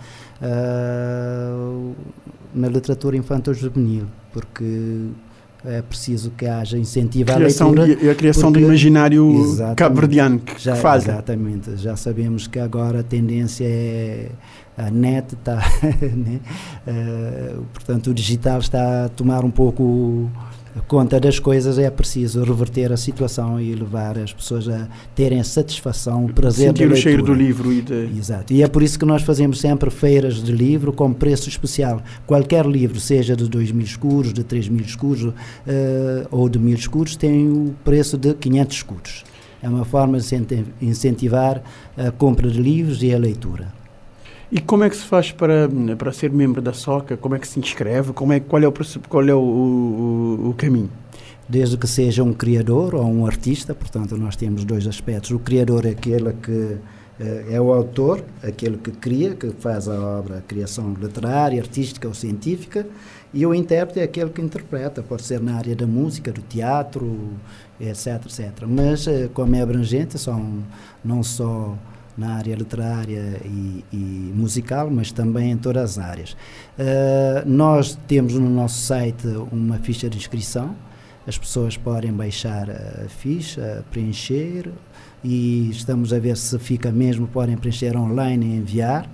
na 2.54 2.68
literatura 2.68 3.16
infantil-juvenil, 3.16 4.08
porque 4.34 5.10
é 5.66 5.82
preciso 5.82 6.32
que 6.32 6.46
haja 6.46 6.78
incentivo 6.78 7.34
criação 7.34 7.68
à 7.68 7.72
leitura. 7.72 8.02
De, 8.02 8.10
a 8.10 8.16
criação 8.16 8.52
do 8.52 8.60
imaginário 8.60 9.56
cabo-verdiano 9.76 10.40
que, 10.40 10.62
já, 10.62 10.74
que 10.74 10.82
faz. 10.82 11.04
Exatamente. 11.04 11.76
Já 11.76 11.96
sabemos 11.96 12.48
que 12.48 12.60
agora 12.60 13.02
a 13.02 13.04
tendência 13.04 13.66
é 13.66 14.30
a 14.78 14.90
net 14.90 15.36
está, 15.36 15.56
né? 16.16 16.40
uh, 16.88 17.64
portanto 17.74 18.12
o 18.12 18.14
digital 18.14 18.60
está 18.60 19.06
a 19.06 19.10
tomar 19.10 19.44
um 19.44 19.52
pouco 19.52 20.30
conta 20.88 21.20
das 21.20 21.40
coisas, 21.40 21.78
é 21.78 21.90
preciso 21.90 22.44
reverter 22.44 22.92
a 22.92 22.98
situação 22.98 23.60
e 23.60 23.74
levar 23.74 24.18
as 24.18 24.34
pessoas 24.34 24.68
a 24.68 24.88
terem 25.16 25.40
a 25.40 25.44
satisfação, 25.44 26.26
o 26.26 26.34
prazer 26.34 26.68
Sentir 26.68 26.88
da 26.88 26.94
o 26.94 26.98
cheiro 26.98 27.24
do 27.24 27.34
livro. 27.34 27.72
E 27.72 27.82
de... 27.82 28.18
Exato. 28.18 28.54
E 28.54 28.64
é 28.64 28.68
por 28.68 28.84
isso 28.84 28.98
que 28.98 29.06
nós 29.06 29.22
fazemos 29.22 29.60
sempre 29.60 29.90
feiras 29.90 30.44
de 30.44 30.52
livro 30.52 30.94
com 30.94 31.14
preço 31.14 31.50
especial. 31.50 32.02
Qualquer 32.26 32.66
livro, 32.66 33.00
seja 33.00 33.36
de 33.36 33.48
2 33.50 33.72
mil 33.72 33.86
escuros, 33.86 34.34
de 34.34 34.44
3 34.44 34.70
mil 34.70 34.84
escuros 34.84 35.24
uh, 35.24 35.34
ou 36.32 36.48
de 36.48 36.60
mil 36.60 36.76
escuros, 36.76 37.16
tem 37.16 37.50
o 37.50 37.76
preço 37.84 38.18
de 38.18 38.34
500 38.34 38.76
escuros. 38.76 39.24
É 39.62 39.68
uma 39.68 39.84
forma 39.84 40.20
de 40.20 40.66
incentivar 40.82 41.62
a 41.98 42.12
compra 42.12 42.50
de 42.50 42.62
livros 42.62 43.04
e 43.04 43.14
a 43.14 43.18
leitura. 43.18 43.79
E 44.52 44.60
como 44.60 44.84
é 44.84 44.90
que 44.90 44.96
se 44.96 45.04
faz 45.04 45.32
para, 45.32 45.70
para 45.98 46.12
ser 46.12 46.32
membro 46.32 46.60
da 46.60 46.74
SOCA? 46.74 47.16
Como 47.16 47.36
é 47.36 47.40
que 47.40 47.48
se 47.48 47.60
inscreve? 47.60 48.14
Como 48.14 48.34
é, 48.34 48.40
qual 48.40 48.64
é 48.64 48.68
o, 48.68 48.74
qual 49.08 49.28
é 49.28 49.34
o, 49.34 49.40
o, 49.40 50.50
o 50.50 50.54
caminho? 50.56 50.90
Desde 51.48 51.78
que 51.78 51.88
seja 51.88 52.24
um 52.24 52.34
criador 52.34 52.96
ou 52.96 53.06
um 53.06 53.28
artista, 53.28 53.76
portanto, 53.76 54.18
nós 54.18 54.36
temos 54.36 54.64
dois 54.64 54.88
aspectos. 54.88 55.32
O 55.32 55.40
criador 55.40 55.86
é 55.86 55.90
aquele 55.90 56.34
que 56.34 56.78
eh, 57.20 57.46
é 57.52 57.62
o 57.62 57.72
autor, 57.72 58.24
aquele 58.42 58.78
que 58.78 58.92
cria, 58.92 59.36
que 59.36 59.52
faz 59.60 59.88
a 59.88 60.00
obra, 60.00 60.38
a 60.38 60.42
criação 60.42 60.96
literária, 61.00 61.62
artística 61.62 62.08
ou 62.08 62.14
científica, 62.14 62.88
e 63.34 63.46
o 63.46 63.54
intérprete 63.54 64.00
é 64.00 64.04
aquele 64.04 64.32
que 64.32 64.42
interpreta, 64.42 65.04
pode 65.04 65.24
ser 65.24 65.40
na 65.42 65.56
área 65.58 65.76
da 65.76 65.86
música, 65.86 66.32
do 66.32 66.42
teatro, 66.42 67.30
etc, 67.80 68.26
etc. 68.26 68.66
Mas, 68.68 69.06
eh, 69.08 69.30
como 69.34 69.56
é 69.56 69.62
abrangente, 69.62 70.18
são 70.18 70.64
não 71.04 71.22
só 71.22 71.76
na 72.18 72.36
área 72.36 72.56
literária 72.56 73.40
e, 73.46 73.84
e, 73.92 74.34
musical, 74.36 74.90
mas 74.90 75.12
também 75.12 75.52
em 75.52 75.58
todas 75.58 75.98
as 75.98 76.04
áreas. 76.04 76.32
Uh, 76.32 77.48
nós 77.48 77.98
temos 78.08 78.34
no 78.34 78.50
nosso 78.50 78.82
site 78.82 79.28
uma 79.52 79.78
ficha 79.78 80.10
de 80.10 80.18
inscrição, 80.18 80.76
as 81.28 81.38
pessoas 81.38 81.78
podem 81.78 82.12
baixar 82.12 82.70
a 82.70 83.08
ficha, 83.08 83.84
preencher 83.92 84.72
e 85.24 85.70
estamos 85.70 86.12
a 86.12 86.20
ver 86.20 86.36
se 86.38 86.58
fica 86.58 86.92
mesmo, 86.92 87.28
podem 87.28 87.56
preencher 87.56 87.96
online 87.96 88.46
e 88.46 88.58
enviar 88.58 89.10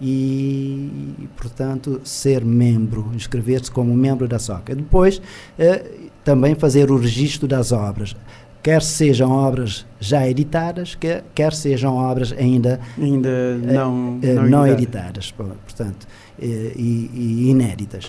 e, 0.00 1.28
portanto, 1.36 2.00
ser 2.04 2.44
membro, 2.44 3.10
inscrever-se 3.14 3.70
como 3.70 3.94
membro 3.94 4.28
da 4.28 4.38
SOCA. 4.38 4.74
Depois, 4.74 5.18
uh, 5.18 6.10
também 6.22 6.54
fazer 6.54 6.90
o 6.90 6.98
registro 6.98 7.48
das 7.48 7.72
obras 7.72 8.14
quer 8.66 8.82
sejam 8.82 9.30
obras 9.30 9.86
já 10.00 10.28
editadas, 10.28 10.96
quer, 10.96 11.22
quer 11.32 11.52
sejam 11.52 11.94
obras 11.94 12.34
ainda, 12.36 12.80
ainda 12.98 13.54
não, 13.58 14.16
uh, 14.16 14.20
não, 14.34 14.48
não 14.48 14.66
editadas, 14.66 15.30
portanto, 15.30 16.02
uh, 16.02 16.42
e, 16.42 17.08
e, 17.14 17.48
inéditas. 17.48 18.06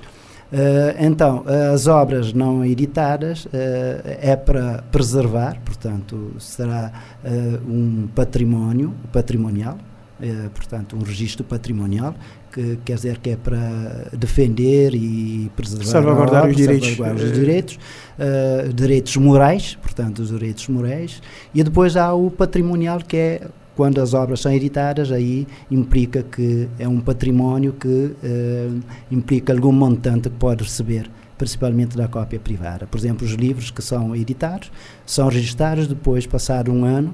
Uh, 0.52 0.98
então, 1.00 1.44
as 1.72 1.86
obras 1.86 2.34
não 2.34 2.66
editadas 2.66 3.48
é 4.20 4.36
para 4.36 4.82
preservar, 4.92 5.62
portanto, 5.64 6.34
será 6.40 6.92
um 7.68 8.08
património 8.16 8.96
patrimonial, 9.14 9.78
portanto, 10.56 10.96
um 10.96 11.04
registro 11.04 11.44
patrimonial 11.44 12.16
que 12.52 12.80
quer 12.86 12.96
dizer 12.96 13.18
que 13.20 13.32
é 13.32 13.36
para 13.36 14.10
defender 14.14 14.94
e 14.94 15.52
preservar 15.56 15.86
salvaguardar 15.86 16.40
obra, 16.44 16.52
os 16.52 16.58
direitos, 16.58 16.90
salvaguardar 16.90 17.26
os 17.26 17.34
direitos, 17.34 17.80
uh, 18.20 18.74
direitos 18.74 19.18
morais, 19.18 19.78
portanto 19.82 20.20
os 20.20 20.30
direitos 20.30 20.68
morais, 20.68 21.22
e 21.54 21.64
depois 21.64 21.96
há 21.96 22.14
o 22.14 22.32
patrimonial 22.32 23.00
que 23.00 23.18
é 23.18 23.42
quando 23.76 24.02
as 24.02 24.16
obras 24.16 24.40
são 24.40 24.52
editadas, 24.52 25.12
aí 25.12 25.48
implica 25.70 26.24
que 26.24 26.68
é 26.80 26.88
um 26.88 27.00
património 27.00 27.74
que 27.74 27.88
uh, 27.88 28.80
implica 29.12 29.54
algum 29.54 29.72
montante 29.72 30.30
que 30.30 30.36
pode 30.36 30.64
receber 30.64 31.10
principalmente 31.38 31.96
da 31.96 32.08
cópia 32.08 32.40
privada. 32.40 32.88
Por 32.88 32.98
exemplo, 32.98 33.26
os 33.26 33.34
livros 33.34 33.70
que 33.70 33.82
são 33.82 34.16
editados 34.16 34.72
são 35.06 35.28
registados, 35.28 35.88
depois, 35.88 36.26
passado 36.26 36.72
um 36.72 36.84
ano, 36.84 37.14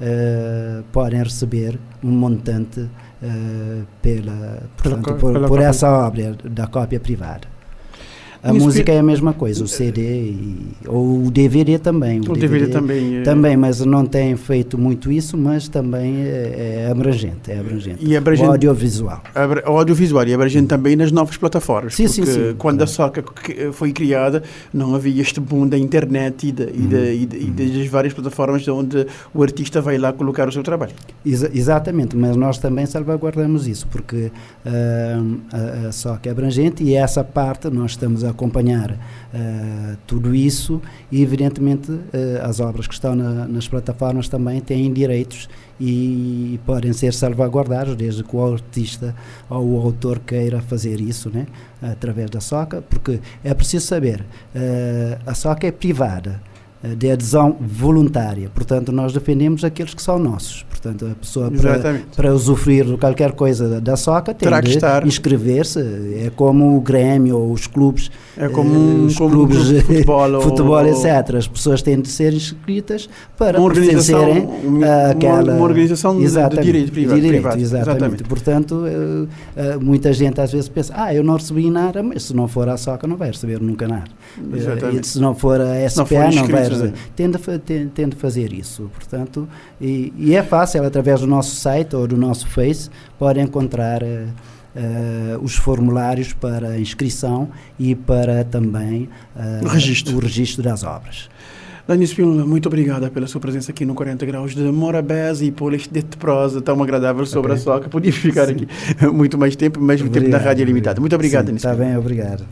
uh, 0.00 0.84
podem 0.92 1.22
receber 1.22 1.78
um 2.02 2.10
montante 2.10 2.80
eh, 2.80 2.88
pela, 4.02 4.62
portanto, 4.76 5.14
por, 5.14 5.32
pela 5.32 5.48
por 5.48 5.60
essa 5.60 5.90
obra 5.90 6.36
da 6.44 6.66
cópia 6.66 7.00
privada. 7.00 7.53
A 8.44 8.52
música 8.52 8.92
é 8.92 8.98
a 8.98 9.02
mesma 9.02 9.32
coisa, 9.32 9.64
o 9.64 9.66
CD 9.66 10.02
e, 10.02 10.66
ou 10.86 11.24
o 11.24 11.30
DVD 11.30 11.78
também. 11.78 12.20
O, 12.20 12.32
o 12.32 12.34
DVD, 12.34 12.66
DVD, 12.66 12.72
também. 12.72 13.16
É... 13.16 13.22
Também, 13.22 13.56
mas 13.56 13.80
não 13.80 14.04
tem 14.04 14.36
feito 14.36 14.76
muito 14.76 15.10
isso, 15.10 15.38
mas 15.38 15.66
também 15.66 16.20
é, 16.20 16.84
é 16.84 16.90
abrangente, 16.90 17.50
é 17.50 17.58
abrangente. 17.58 18.04
E 18.04 18.14
abrangente, 18.14 18.48
o 18.48 18.52
audiovisual. 18.52 19.22
O 19.66 19.78
audiovisual 19.78 20.28
e 20.28 20.34
abrangente 20.34 20.66
também 20.66 20.94
nas 20.94 21.10
novas 21.10 21.38
plataformas. 21.38 21.94
Sim, 21.94 22.06
sim, 22.06 22.26
sim. 22.26 22.54
Quando 22.58 22.82
a 22.82 22.86
Soca 22.86 23.24
foi 23.72 23.92
criada, 23.92 24.42
não 24.72 24.94
havia 24.94 25.22
este 25.22 25.40
boom 25.40 25.66
da 25.66 25.78
internet 25.78 26.48
e, 26.48 26.52
de, 26.52 26.64
e, 26.64 26.66
de, 26.66 26.96
e, 26.96 27.26
de, 27.26 27.36
e 27.38 27.44
uhum. 27.44 27.78
das 27.78 27.86
várias 27.86 28.12
plataformas 28.12 28.68
onde 28.68 29.06
o 29.32 29.42
artista 29.42 29.80
vai 29.80 29.96
lá 29.96 30.12
colocar 30.12 30.46
o 30.46 30.52
seu 30.52 30.62
trabalho. 30.62 30.92
Exa 31.24 31.50
exatamente, 31.54 32.14
mas 32.14 32.36
nós 32.36 32.58
também 32.58 32.84
salvaguardamos 32.84 33.66
isso, 33.66 33.86
porque 33.86 34.30
uh, 34.66 35.40
a, 35.50 35.88
a 35.88 35.92
Soca 35.92 36.28
é 36.28 36.32
abrangente 36.32 36.84
e 36.84 36.94
essa 36.94 37.24
parte 37.24 37.70
nós 37.70 37.92
estamos 37.92 38.22
a 38.22 38.33
acompanhar 38.34 38.90
uh, 38.90 39.96
tudo 40.06 40.34
isso 40.34 40.82
e, 41.10 41.22
evidentemente, 41.22 41.90
uh, 41.90 42.02
as 42.42 42.60
obras 42.60 42.86
que 42.86 42.94
estão 42.94 43.14
na, 43.14 43.46
nas 43.46 43.66
plataformas 43.66 44.28
também 44.28 44.60
têm 44.60 44.92
direitos 44.92 45.48
e 45.80 46.60
podem 46.66 46.92
ser 46.92 47.12
salvaguardados 47.12 47.96
desde 47.96 48.22
que 48.22 48.36
o 48.36 48.52
artista 48.52 49.14
ou 49.48 49.74
o 49.74 49.80
autor 49.80 50.20
queira 50.20 50.60
fazer 50.60 51.00
isso, 51.00 51.30
né, 51.30 51.46
através 51.82 52.30
da 52.30 52.40
SOCA, 52.40 52.82
porque 52.82 53.20
é 53.42 53.54
preciso 53.54 53.86
saber, 53.86 54.20
uh, 54.20 55.18
a 55.26 55.34
SOCA 55.34 55.66
é 55.66 55.72
privada, 55.72 56.40
de 56.96 57.10
adesão 57.10 57.56
voluntária. 57.60 58.50
Portanto, 58.54 58.92
nós 58.92 59.12
defendemos 59.12 59.64
aqueles 59.64 59.94
que 59.94 60.02
são 60.02 60.18
nossos. 60.18 60.64
Portanto, 60.84 61.06
a 61.10 61.14
pessoa 61.14 61.50
para, 61.50 62.00
para 62.14 62.34
usufruir 62.34 62.84
de 62.84 62.96
qualquer 62.98 63.32
coisa 63.32 63.80
da, 63.80 63.96
SOCA 63.96 64.34
tem 64.34 64.48
Terá 64.48 64.60
de 64.60 65.08
inscrever-se. 65.08 65.80
É 65.80 66.30
como 66.34 66.76
o 66.76 66.80
Grêmio 66.80 67.38
ou 67.38 67.52
os 67.52 67.66
clubes. 67.66 68.10
É 68.36 68.48
como, 68.48 68.70
um, 68.70 69.06
os 69.06 69.16
como 69.16 69.30
clubes 69.30 69.68
de 69.68 69.80
futebol, 69.80 70.42
futebol 70.42 70.86
etc. 70.86 71.36
As 71.36 71.48
pessoas 71.48 71.80
têm 71.80 72.00
de 72.00 72.08
ser 72.08 72.34
inscritas 72.34 73.08
para 73.38 73.58
uma 73.58 73.72
pertencerem 73.72 74.46
àquela. 75.10 75.54
Uma 75.54 75.64
organização 75.64 76.18
de 76.18 76.26
direito 76.62 76.92
privado. 76.92 77.20
Direito, 77.20 77.42
privado, 77.42 77.60
exatamente. 77.60 77.90
exatamente. 77.90 78.24
Portanto, 78.24 78.84
uh, 78.84 79.80
muita 79.82 80.12
gente 80.12 80.40
às 80.40 80.52
vezes 80.52 80.68
pensa: 80.68 80.92
ah, 80.96 81.14
eu 81.14 81.24
não 81.24 81.36
recebi 81.36 81.70
nada, 81.70 82.02
mas 82.02 82.24
se 82.24 82.36
não 82.36 82.46
for 82.46 82.68
a 82.68 82.76
SOCA, 82.76 83.06
não 83.06 83.16
vai 83.16 83.28
receber 83.28 83.60
nunca 83.60 83.88
nada. 83.88 84.10
Uh, 84.38 85.00
e 85.00 85.04
se 85.04 85.18
não 85.18 85.34
for 85.34 85.60
a 85.60 85.88
SPA, 85.88 86.30
não, 86.30 86.42
não 86.42 86.48
vai 86.48 86.68
receber. 86.74 86.94
Tende, 87.16 87.38
tende 87.94 88.16
a 88.16 88.20
fazer 88.20 88.52
isso. 88.52 88.90
Portanto, 88.94 89.48
e, 89.80 90.12
e 90.16 90.34
é 90.34 90.42
fácil 90.42 90.64
fácil, 90.64 90.84
através 90.84 91.20
do 91.20 91.26
nosso 91.26 91.54
site 91.56 91.94
ou 91.94 92.06
do 92.06 92.16
nosso 92.16 92.48
Face, 92.48 92.90
podem 93.18 93.44
encontrar 93.44 94.02
uh, 94.02 94.06
uh, 94.06 95.42
os 95.42 95.54
formulários 95.54 96.32
para 96.32 96.78
inscrição 96.78 97.48
e 97.78 97.94
para 97.94 98.44
também 98.44 99.08
uh, 99.36 99.64
o, 99.64 99.68
registro. 99.68 100.16
o 100.16 100.20
registro 100.20 100.62
das 100.62 100.82
obras. 100.82 101.28
Dani 101.86 102.06
Spínola, 102.06 102.46
muito 102.46 102.66
obrigada 102.66 103.10
pela 103.10 103.26
sua 103.26 103.42
presença 103.42 103.70
aqui 103.70 103.84
no 103.84 103.94
40 103.94 104.24
Graus 104.24 104.54
de 104.54 104.62
Morabés 104.62 105.42
e 105.42 105.50
por 105.50 105.74
este 105.74 106.02
prosa 106.18 106.62
tão 106.62 106.82
agradável 106.82 107.26
sobre 107.26 107.52
okay. 107.52 107.60
a 107.60 107.64
soca. 107.64 107.88
Podia 107.90 108.12
ficar 108.12 108.46
Sim. 108.46 108.52
aqui 108.52 108.68
muito 109.12 109.36
mais 109.36 109.54
tempo, 109.54 109.78
mas 109.82 110.00
o 110.00 110.08
tempo 110.08 110.30
da 110.30 110.38
rádio 110.38 110.62
é 110.62 110.64
limitado. 110.64 111.00
Muito 111.00 111.14
obrigado, 111.14 111.46
Dani 111.46 111.58
Está 111.58 111.74
bem, 111.74 111.94
obrigado. 111.96 112.44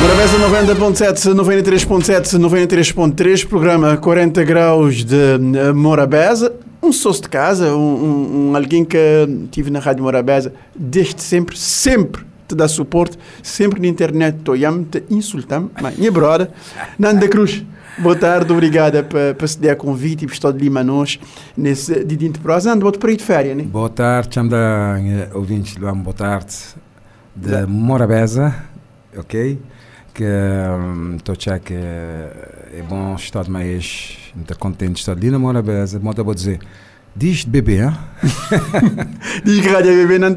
Morabeza 0.00 0.38
90.7, 0.38 1.34
93.7, 1.34 2.38
93.3, 2.38 3.46
programa 3.46 3.98
40 3.98 4.42
graus 4.44 5.04
de 5.04 5.14
eh, 5.14 5.72
Morabeza. 5.74 6.54
Um 6.82 6.90
sócio 6.90 7.24
de 7.24 7.28
casa, 7.28 7.74
um, 7.76 8.50
um, 8.50 8.56
alguém 8.56 8.82
que 8.82 8.96
tive 9.50 9.70
na 9.70 9.78
Rádio 9.78 10.02
Morabeza 10.02 10.54
desde 10.74 11.22
sempre, 11.22 11.54
sempre 11.58 12.24
te 12.48 12.54
dá 12.54 12.66
suporte, 12.66 13.18
sempre 13.42 13.78
na 13.78 13.88
internet, 13.88 14.38
te 14.90 15.04
insultando, 15.10 15.70
mas 15.82 15.98
minha 15.98 16.10
brother, 16.10 16.48
Nanda 16.98 17.28
Cruz. 17.28 17.62
Boa 17.98 18.16
tarde, 18.16 18.50
obrigada 18.50 19.02
por 19.02 19.46
ceder 19.46 19.72
a 19.72 19.76
convite 19.76 20.24
e 20.24 20.26
por 20.26 20.32
estar 20.32 20.50
de 20.50 20.58
Lima 20.58 20.82
nós 20.82 21.20
nesse 21.54 22.02
dia 22.04 22.16
de 22.30 22.38
prosa. 22.38 22.72
Ando, 22.72 22.90
para 22.92 23.12
ir 23.12 23.16
de 23.16 23.24
férias, 23.24 23.54
né? 23.54 23.64
Boa 23.64 23.90
tarde, 23.90 24.34
chamo 24.34 24.48
da 24.48 24.96
ouvintes, 25.34 25.76
boa 25.76 26.14
tarde, 26.14 26.56
de 27.36 27.66
Morabeza, 27.66 28.54
ok? 29.14 29.58
Que 30.20 31.16
estou 31.16 31.34
um, 31.34 31.58
que 31.60 31.72
é 31.72 32.82
bom 32.86 33.14
estar 33.14 33.48
mais 33.48 34.18
muito 34.34 34.58
contente 34.58 34.92
de 34.92 34.98
estar 35.00 35.12
ali 35.12 35.30
na 35.30 35.38
Morabeza, 35.38 35.98
moda 35.98 36.22
vou 36.22 36.34
dizer 36.34 36.60
diz 37.16 37.44
bebê, 37.44 37.82
hein? 37.82 37.92
diz 39.44 39.60
que 39.60 39.68
rádio 39.68 39.92
bebê 39.94 40.18
não. 40.18 40.36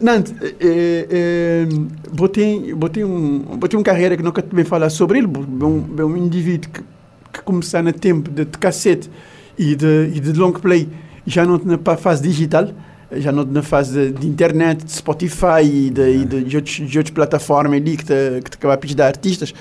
Nante, 0.00 0.34
é, 0.58 1.06
é, 1.10 1.68
botei, 2.12 2.74
botei, 2.74 3.04
um, 3.04 3.38
botei 3.56 3.78
uma 3.78 3.84
carreira 3.84 4.16
que 4.16 4.22
nunca 4.22 4.42
também 4.42 4.64
falar 4.64 4.90
sobre 4.90 5.18
ele, 5.18 5.28
um, 5.28 6.02
um 6.02 6.16
indivíduo 6.16 6.70
que, 6.72 6.82
que 7.32 7.42
começou 7.42 7.82
no 7.82 7.92
tempo 7.92 8.30
de, 8.30 8.44
de 8.46 8.58
cassete 8.58 9.10
e 9.58 9.76
de, 9.76 10.10
e 10.14 10.20
de 10.20 10.32
long 10.32 10.52
play, 10.52 10.88
já 11.26 11.44
não 11.44 11.60
na 11.64 11.96
fase 11.96 12.22
digital, 12.22 12.70
já 13.12 13.32
não 13.32 13.44
na 13.44 13.62
fase 13.62 14.12
de, 14.12 14.20
de, 14.20 14.26
internet, 14.26 14.84
de 14.84 14.92
Spotify 14.92 15.62
e 15.64 15.90
de, 15.90 16.10
e 16.10 16.24
de, 16.24 16.44
de, 16.44 16.56
outros, 16.56 16.74
de 16.76 16.98
outras 16.98 17.14
plataformas 17.14 17.80
ali 17.80 17.96
que 17.96 18.04
te, 18.04 18.40
que 18.44 18.56
te 18.56 18.66
a 18.66 18.76
pedir 18.76 19.02
artistas. 19.02 19.52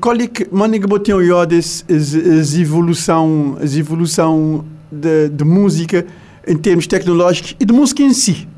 Qual 0.00 0.16
é 0.16 0.26
que, 0.26 0.48
mano, 0.52 0.78
que 0.78 0.86
botem 0.86 1.14
o 1.14 1.38
as, 1.38 1.84
as 1.88 2.54
evolução, 2.54 3.56
as 3.62 3.76
evolução 3.76 4.64
de, 4.90 5.28
de 5.28 5.44
música 5.44 6.06
em 6.46 6.56
termos 6.56 6.86
tecnológicos 6.86 7.56
e 7.58 7.64
de 7.64 7.72
música 7.72 8.02
em 8.02 8.12
si? 8.12 8.48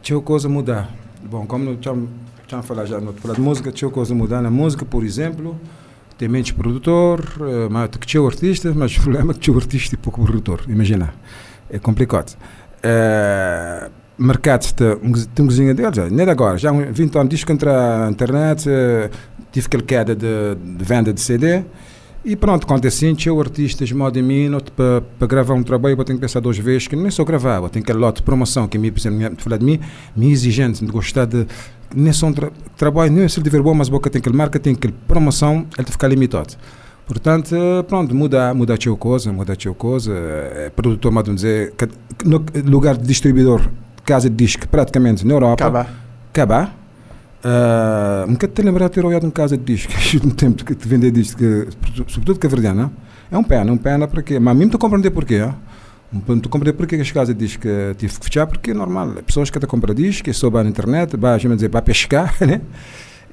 Tinha 0.00 0.20
coisa 0.20 0.48
mudar. 0.48 0.90
Bom, 1.22 1.46
como 1.46 1.78
já 1.80 2.62
falar 2.62 2.86
já 2.86 3.00
não 3.00 3.12
falar 3.12 3.34
de 3.34 3.40
música, 3.40 3.70
tinha 3.70 3.90
coisa 3.90 4.14
mudar 4.14 4.40
na 4.40 4.50
música, 4.50 4.84
por 4.84 5.04
exemplo, 5.04 5.58
tem 6.16 6.28
menos 6.28 6.50
produtor, 6.52 7.22
mas 7.70 7.90
que 7.90 8.06
tinha 8.06 8.24
artista, 8.24 8.72
mas 8.74 8.96
o 8.96 9.00
problema 9.02 9.32
é 9.32 9.34
que 9.34 9.40
tinha 9.40 9.56
artista 9.56 9.94
e 9.94 9.98
pouco 9.98 10.22
produtor, 10.24 10.62
imagina 10.68 11.12
é 11.74 11.78
complicado. 11.78 12.36
mercado 14.16 14.72
tem 14.72 15.44
um 15.44 15.48
cozinha 15.48 15.74
deles, 15.74 16.10
nem 16.10 16.24
de 16.24 16.30
agora, 16.30 16.56
já 16.56 16.70
há 16.70 16.72
uns 16.72 16.96
20 16.96 17.18
anos, 17.18 17.44
que 17.44 17.52
entra 17.52 18.06
a 18.06 18.10
internet, 18.10 18.68
eh, 18.68 19.10
tive 19.50 19.66
aquela 19.66 19.82
queda 19.82 20.14
de, 20.14 20.54
de 20.54 20.84
venda 20.84 21.12
de 21.12 21.20
CD, 21.20 21.64
e 22.24 22.36
pronto, 22.36 22.66
quando 22.66 22.84
é 22.84 22.88
assim, 22.88 23.12
tinha 23.14 23.38
artistas 23.38 23.90
modo 23.90 24.18
em 24.18 24.22
mim, 24.22 24.50
para 25.16 25.26
gravar 25.26 25.54
um 25.54 25.62
trabalho, 25.62 25.98
eu 25.98 26.04
tenho 26.04 26.18
que 26.18 26.22
pensar 26.22 26.40
duas 26.40 26.56
vezes, 26.56 26.86
que 26.86 26.94
nem 26.94 27.10
só 27.10 27.24
gravar, 27.24 27.60
eu 27.60 27.68
tenho 27.68 27.82
aquele 27.82 27.98
lote 27.98 28.18
de 28.18 28.22
promoção, 28.22 28.68
que 28.68 28.78
me, 28.78 28.92
exemplo, 28.96 29.42
falar 29.42 29.56
de 29.56 29.64
mim, 29.64 29.80
me 30.16 30.30
exigente, 30.30 30.84
de 30.84 30.90
gostar 30.92 31.26
de, 31.26 31.46
nem 31.94 32.12
só 32.12 32.28
um 32.28 32.32
tra 32.32 32.50
trabalho, 32.76 33.12
nem 33.12 33.24
é 33.24 33.28
se 33.28 33.38
ele 33.38 33.44
tiver 33.44 33.60
bom, 33.60 33.74
mas 33.74 33.88
boca 33.88 34.08
tem 34.08 34.20
aquele 34.20 34.36
marketing, 34.36 34.72
aquele 34.72 34.94
promoção, 35.08 35.66
ele 35.76 35.90
fica 35.90 36.06
limitado. 36.06 36.54
Portanto, 37.06 37.54
eh, 37.54 37.82
pronto, 37.82 38.14
muda, 38.14 38.54
muda 38.54 38.74
a 38.74 38.96
coisa, 38.96 39.32
muda 39.32 39.52
a 39.52 39.74
coisa, 39.74 40.12
é 40.12 40.70
produtor, 40.70 41.12
mas 41.12 41.24
dizer, 41.24 41.74
no 42.24 42.44
lugar 42.64 42.96
de 42.96 43.06
distribuidor 43.06 43.60
casa 44.04 44.28
de 44.28 44.36
disco, 44.36 44.68
praticamente 44.68 45.26
na 45.26 45.34
Europa, 45.34 45.64
Acaba. 45.64 45.88
acaba. 46.30 46.72
Uh, 47.44 48.26
nunca 48.26 48.48
te 48.48 48.62
lembrar 48.62 48.88
de 48.88 48.94
ter 48.94 49.04
olhado 49.04 49.26
em 49.26 49.30
casa 49.30 49.56
de 49.56 49.64
disco, 49.64 49.92
no 50.24 50.32
tempo 50.32 50.64
de 50.64 50.88
vender 50.88 51.10
disco, 51.10 51.38
que, 51.38 51.68
sobretudo 52.06 52.38
que 52.38 52.46
é 52.46 52.72
não? 52.72 52.90
É 53.30 53.36
um 53.36 53.44
pena, 53.44 53.70
é 53.70 53.72
um 53.72 53.76
pena 53.76 54.08
porque, 54.08 54.38
mas 54.38 54.56
mesmo 54.56 54.68
estou 54.68 54.78
a 54.78 54.80
compreender 54.80 55.10
porquê, 55.10 55.40
não 56.10 56.20
estou 56.20 56.48
a 56.48 56.52
compreender 56.52 56.72
porque 56.72 56.94
as 56.96 57.10
casas 57.12 57.34
de 57.34 57.44
disco 57.44 57.68
tive 57.98 58.18
que 58.18 58.24
fechar, 58.24 58.46
porque 58.46 58.70
é 58.70 58.74
normal, 58.74 59.08
pessoas 59.26 59.50
que 59.50 59.58
estão 59.58 59.68
a 59.68 59.70
comprar 59.70 59.92
disco, 59.92 60.24
que 60.24 60.32
só 60.32 60.48
na 60.50 60.70
internet, 60.70 61.18
vai, 61.18 61.38
dizer, 61.38 61.68
vai 61.68 61.82
pescar, 61.82 62.34
né? 62.40 62.62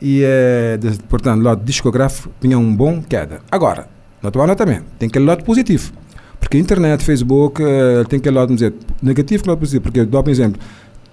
E, 0.02 0.24
é, 0.24 0.78
de, 0.78 0.98
portanto, 1.04 1.44
lado 1.44 1.64
discográfico 1.64 2.32
tinha 2.42 2.58
um 2.58 2.76
bom 2.76 3.02
queda. 3.02 3.42
Agora, 3.52 3.88
na 4.22 4.32
tua 4.32 4.56
também, 4.56 4.82
tem 4.98 5.08
aquele 5.08 5.26
lado 5.26 5.44
positivo. 5.44 5.92
Porque 6.40 6.58
internet, 6.58 7.04
Facebook, 7.04 7.62
uh, 7.62 8.04
tem 8.10 8.18
aquele 8.18 8.36
lado, 8.36 8.54
dizer, 8.56 8.74
negativo 9.02 9.44
que 9.44 9.50
lado 9.50 9.60
positivo. 9.60 9.84
Porque, 9.84 10.04
dou 10.04 10.24
um 10.26 10.30
exemplo, 10.30 10.60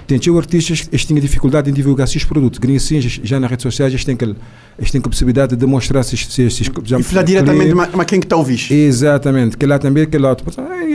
tem 0.08 0.18
tinha 0.18 0.34
artistas 0.34 0.80
que 0.80 0.96
tinham 0.96 1.20
dificuldade 1.20 1.68
em 1.68 1.72
divulgar 1.72 2.08
seus 2.08 2.24
produtos. 2.24 2.58
Que 2.58 2.74
assim, 2.74 2.98
já 2.98 3.38
nas 3.38 3.50
redes 3.50 3.62
sociais, 3.62 3.92
eles 3.92 4.06
têm, 4.06 4.14
aquele, 4.14 4.34
eles 4.78 4.90
têm 4.90 5.00
a 5.00 5.02
possibilidade 5.02 5.54
de 5.54 5.66
mostrar 5.66 6.02
se, 6.02 6.16
se, 6.16 6.50
se 6.50 6.64
já 6.84 6.98
E 6.98 7.02
falar 7.02 7.22
diretamente 7.22 7.74
mas 7.74 8.06
quem 8.06 8.18
que 8.18 8.24
está 8.24 8.34
ouvir. 8.34 8.72
Exatamente. 8.72 9.58
Que 9.58 9.66
lá 9.66 9.78
também, 9.78 10.04
aquele 10.04 10.22
lado. 10.22 10.42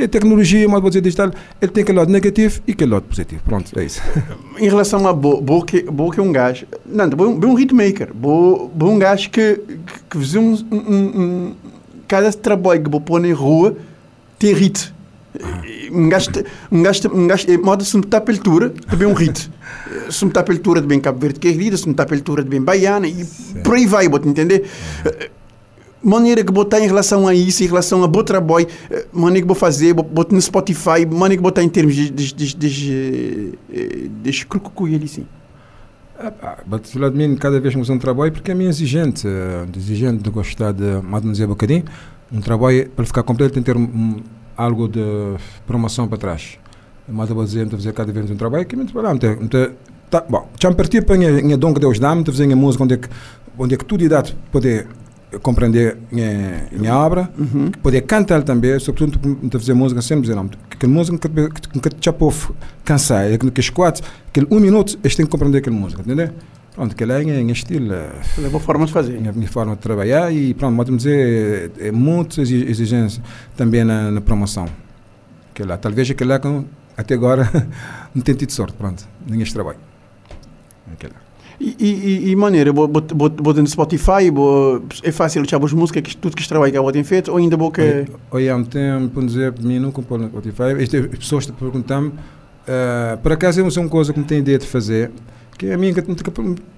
A 0.04 0.08
tecnologia, 0.08 0.68
modo 0.68 0.90
dizer 0.90 1.02
digital, 1.02 1.32
ele 1.62 1.72
tem 1.72 1.84
aquele 1.84 2.00
lado 2.00 2.12
negativo 2.12 2.60
e 2.68 2.72
aquele 2.72 2.92
lado 2.92 3.04
positivo. 3.04 3.44
Pronto, 3.46 3.80
é 3.80 3.86
isso. 3.86 4.02
em 4.58 4.68
relação 4.68 5.08
a 5.08 5.14
Bo, 5.14 5.40
Bo, 5.40 5.64
que, 5.64 5.84
Bo 5.84 6.10
que 6.10 6.20
é 6.20 6.24
um 6.24 6.32
gajo. 6.32 6.66
Não, 6.84 7.08
Bo, 7.08 7.36
Bo 7.36 7.48
é 7.48 7.52
um 7.52 7.60
hitmaker. 7.60 8.12
Bo, 8.16 8.72
Bo 8.74 8.88
é 8.88 8.90
um 8.90 9.00
gajo 9.00 9.30
que, 9.30 9.60
que, 10.10 10.20
que 10.24 10.38
um, 10.40 10.58
um, 10.72 10.78
um, 10.78 11.54
Cada 12.08 12.34
trabalho 12.34 12.82
que 12.82 12.90
Bo 12.90 13.00
põe 13.00 13.30
na 13.30 13.36
rua 13.36 13.78
tem 14.40 14.56
hit 14.56 14.92
um 15.92 16.10
gajo, 16.10 16.30
um 16.72 16.84
gajo, 16.84 17.10
um 17.14 17.28
gajo, 17.28 17.52
é 17.52 17.58
modo 17.58 17.84
se 17.84 17.98
me 17.98 18.04
está 18.04 18.22
pela 18.22 18.38
altura, 18.38 18.70
também 18.70 19.08
um 19.08 19.14
hit. 19.14 19.50
Se 20.10 20.26
me 20.26 20.32
está 20.32 20.44
pela 20.44 20.58
altura 20.58 20.82
de 20.82 20.88
bem 20.88 21.00
Cabo 21.00 21.20
Verde, 21.20 21.40
que 21.40 21.48
é 21.48 21.52
se 21.52 21.86
me 21.86 21.92
está 21.92 22.06
pela 22.06 22.20
altura 22.20 22.44
de 22.44 22.50
bem 22.50 22.62
Baiana, 22.62 23.08
e 23.08 23.24
Sim. 23.24 23.62
por 23.64 23.76
aí 23.76 23.86
vai, 23.86 24.08
vou 24.08 24.20
entender? 24.24 24.70
Maneira 26.04 26.44
que 26.44 26.52
botar 26.52 26.82
em 26.82 26.88
relação 26.88 27.28
a 27.28 27.34
isso, 27.34 27.64
em 27.64 27.68
relação 27.68 28.04
a 28.04 28.08
bom 28.08 28.24
trabalho, 28.24 28.68
maneira 29.12 29.42
que 29.42 29.48
vou 29.48 29.56
fazer, 29.56 29.94
botar 29.94 30.36
no 30.36 30.42
Spotify, 30.42 31.06
maneira 31.10 31.38
que 31.38 31.42
botar 31.42 31.64
em 31.64 31.70
termos 31.70 31.96
de, 31.96 32.10
de, 32.10 32.34
de, 32.34 32.56
de, 32.56 32.70
de, 33.70 34.10
de 34.10 34.48
ali 34.96 35.08
sim. 35.08 35.26
Lá 36.96 37.10
de 37.10 37.18
mim, 37.18 37.36
cada 37.36 37.60
vez 37.60 37.74
mais 37.74 37.90
um 37.90 37.98
trabalho, 37.98 38.32
porque 38.32 38.52
é 38.52 38.54
minha 38.54 38.70
exigente, 38.70 39.28
exigente 39.76 40.24
de 40.24 40.30
gostar 40.30 40.74
de, 40.74 41.02
mais 41.02 41.24
dizer 41.24 41.46
um 41.46 41.50
bocadinho, 41.50 41.86
um 42.32 42.42
trabalho 42.42 42.90
para 42.90 43.06
ficar 43.06 43.24
completo 43.24 43.54
tem 43.54 43.64
que 43.64 43.72
ter 43.72 43.78
um 43.78 44.22
algo 44.58 44.88
de 44.88 45.36
promoção 45.66 46.08
para 46.08 46.18
trás. 46.18 46.58
Mas 47.08 47.30
eu 47.30 47.36
vou 47.36 47.44
dizer, 47.44 47.68
fazer 47.70 47.94
cada 47.94 48.12
vez 48.12 48.30
um 48.32 48.36
trabalho 48.36 48.66
que 48.66 48.76
me 48.76 48.86
trabalhar. 48.86 49.18
Tá, 50.10 50.24
bom, 50.30 50.48
já 50.62 50.70
me 50.70 50.76
partir 50.76 51.04
para 51.04 51.16
a 51.16 51.58
dom 51.58 51.74
que 51.74 51.80
Deus 51.80 51.98
dá-me, 51.98 52.24
fazer 52.24 52.52
a 52.52 52.56
música 52.56 52.84
onde 52.84 52.94
é 52.94 52.98
que, 52.98 53.10
onde 53.58 53.74
é 53.74 53.78
que 53.78 53.84
tudo 53.84 54.08
dá 54.08 54.24
poder 54.52 54.88
compreender 55.42 55.98
minha, 56.12 56.68
minha 56.72 56.96
obra, 56.96 57.30
uhum. 57.38 57.72
poder 57.82 58.02
cantar 58.02 58.44
também, 58.44 58.78
sobretudo 58.80 59.38
de 59.42 59.58
fazer 59.58 59.74
música 59.74 60.02
sempre 60.04 60.22
dizer, 60.22 60.36
não, 60.36 60.48
que 60.48 60.86
música 60.86 61.18
que 61.18 61.80
que 61.80 61.90
já 62.00 62.14
povo 62.14 62.56
cansar, 62.86 63.32
é 63.32 63.38
que 63.40 63.50
que 63.50 63.72
quatro, 63.72 64.04
aquele 64.28 64.48
um 64.52 64.60
minuto, 64.60 65.00
eles 65.04 65.16
têm 65.16 65.26
que 65.26 65.32
compreender 65.32 65.58
aquela 65.58 65.76
música, 65.76 66.02
entendeu? 66.02 66.30
Pronto, 66.74 66.96
que 66.96 67.04
é 67.04 67.16
a 67.16 67.20
minha 67.20 67.52
estilo. 67.52 67.94
É 67.94 68.46
a 68.46 68.50
boa 68.50 68.60
forma 68.60 68.86
de 68.86 68.92
fazer. 68.92 69.18
A 69.18 69.32
minha 69.32 69.48
forma 69.48 69.76
de 69.76 69.82
trabalhar 69.82 70.32
e 70.34 70.54
pronto, 70.54 70.76
podemos 70.76 71.04
dizer, 71.04 71.72
é, 71.80 71.88
é 71.90 71.92
muito 71.92 72.42
exigência 72.42 73.22
também 73.56 73.84
na, 73.84 74.10
na 74.10 74.22
promoção. 74.22 74.66
Que 75.54 75.64
lá, 75.64 75.78
talvez 75.78 76.10
aquele 76.10 76.32
lá 76.32 76.40
que 76.40 76.66
até 76.98 77.14
agora 77.14 77.50
não 78.14 78.22
tem 78.22 78.34
tido 78.36 78.52
sorte, 78.52 78.74
pronto, 78.74 79.08
ninguém 79.28 79.46
trabalho. 79.46 79.80
Aquele 80.92 81.14
e, 81.60 81.76
e, 81.80 82.32
e 82.32 82.36
maneira, 82.36 82.74
bota 82.74 83.62
no 83.62 83.68
Spotify, 83.68 84.30
bo, 84.32 84.84
é 85.02 85.12
fácil 85.12 85.44
achar 85.44 85.64
as 85.64 85.74
músicas, 85.74 86.02
que, 86.02 86.18
tudo 86.18 86.36
que 86.36 86.48
trabalho 86.48 86.72
que 86.72 86.78
eu 86.78 86.92
tenho 86.92 87.06
feito, 87.06 87.32
ou 87.32 87.38
ainda 87.38 87.56
que... 87.72 88.06
Olha, 88.32 88.54
há 88.54 88.56
um 88.58 88.64
tempo, 88.64 89.26
dizer, 89.26 89.54
mim 89.62 89.80
não 89.80 89.92
compor 89.92 90.20
no 90.20 90.28
Spotify, 90.28 90.74
as 90.82 91.18
pessoas 91.18 91.46
te 91.46 91.52
perguntam 91.52 92.08
uh, 92.08 93.18
por 93.22 93.32
acaso 93.32 93.62
é 93.62 93.64
uma 93.64 93.90
coisa 93.90 94.12
que 94.12 94.20
me 94.20 94.26
tem 94.26 94.40
ideia 94.40 94.58
de 94.58 94.68
fazer, 94.68 95.12
que 95.58 95.72
a 95.72 95.78
mim, 95.78 95.94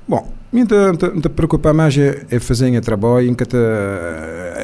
bom, 0.07 0.31
me 0.51 0.65
te 0.65 1.29
preocupar 1.29 1.73
mais 1.73 1.97
é, 1.97 2.25
é 2.29 2.39
fazer 2.39 2.75
o 2.77 2.81
trabalho, 2.81 3.27
em 3.27 3.33
que 3.33 3.45
te, 3.45 3.57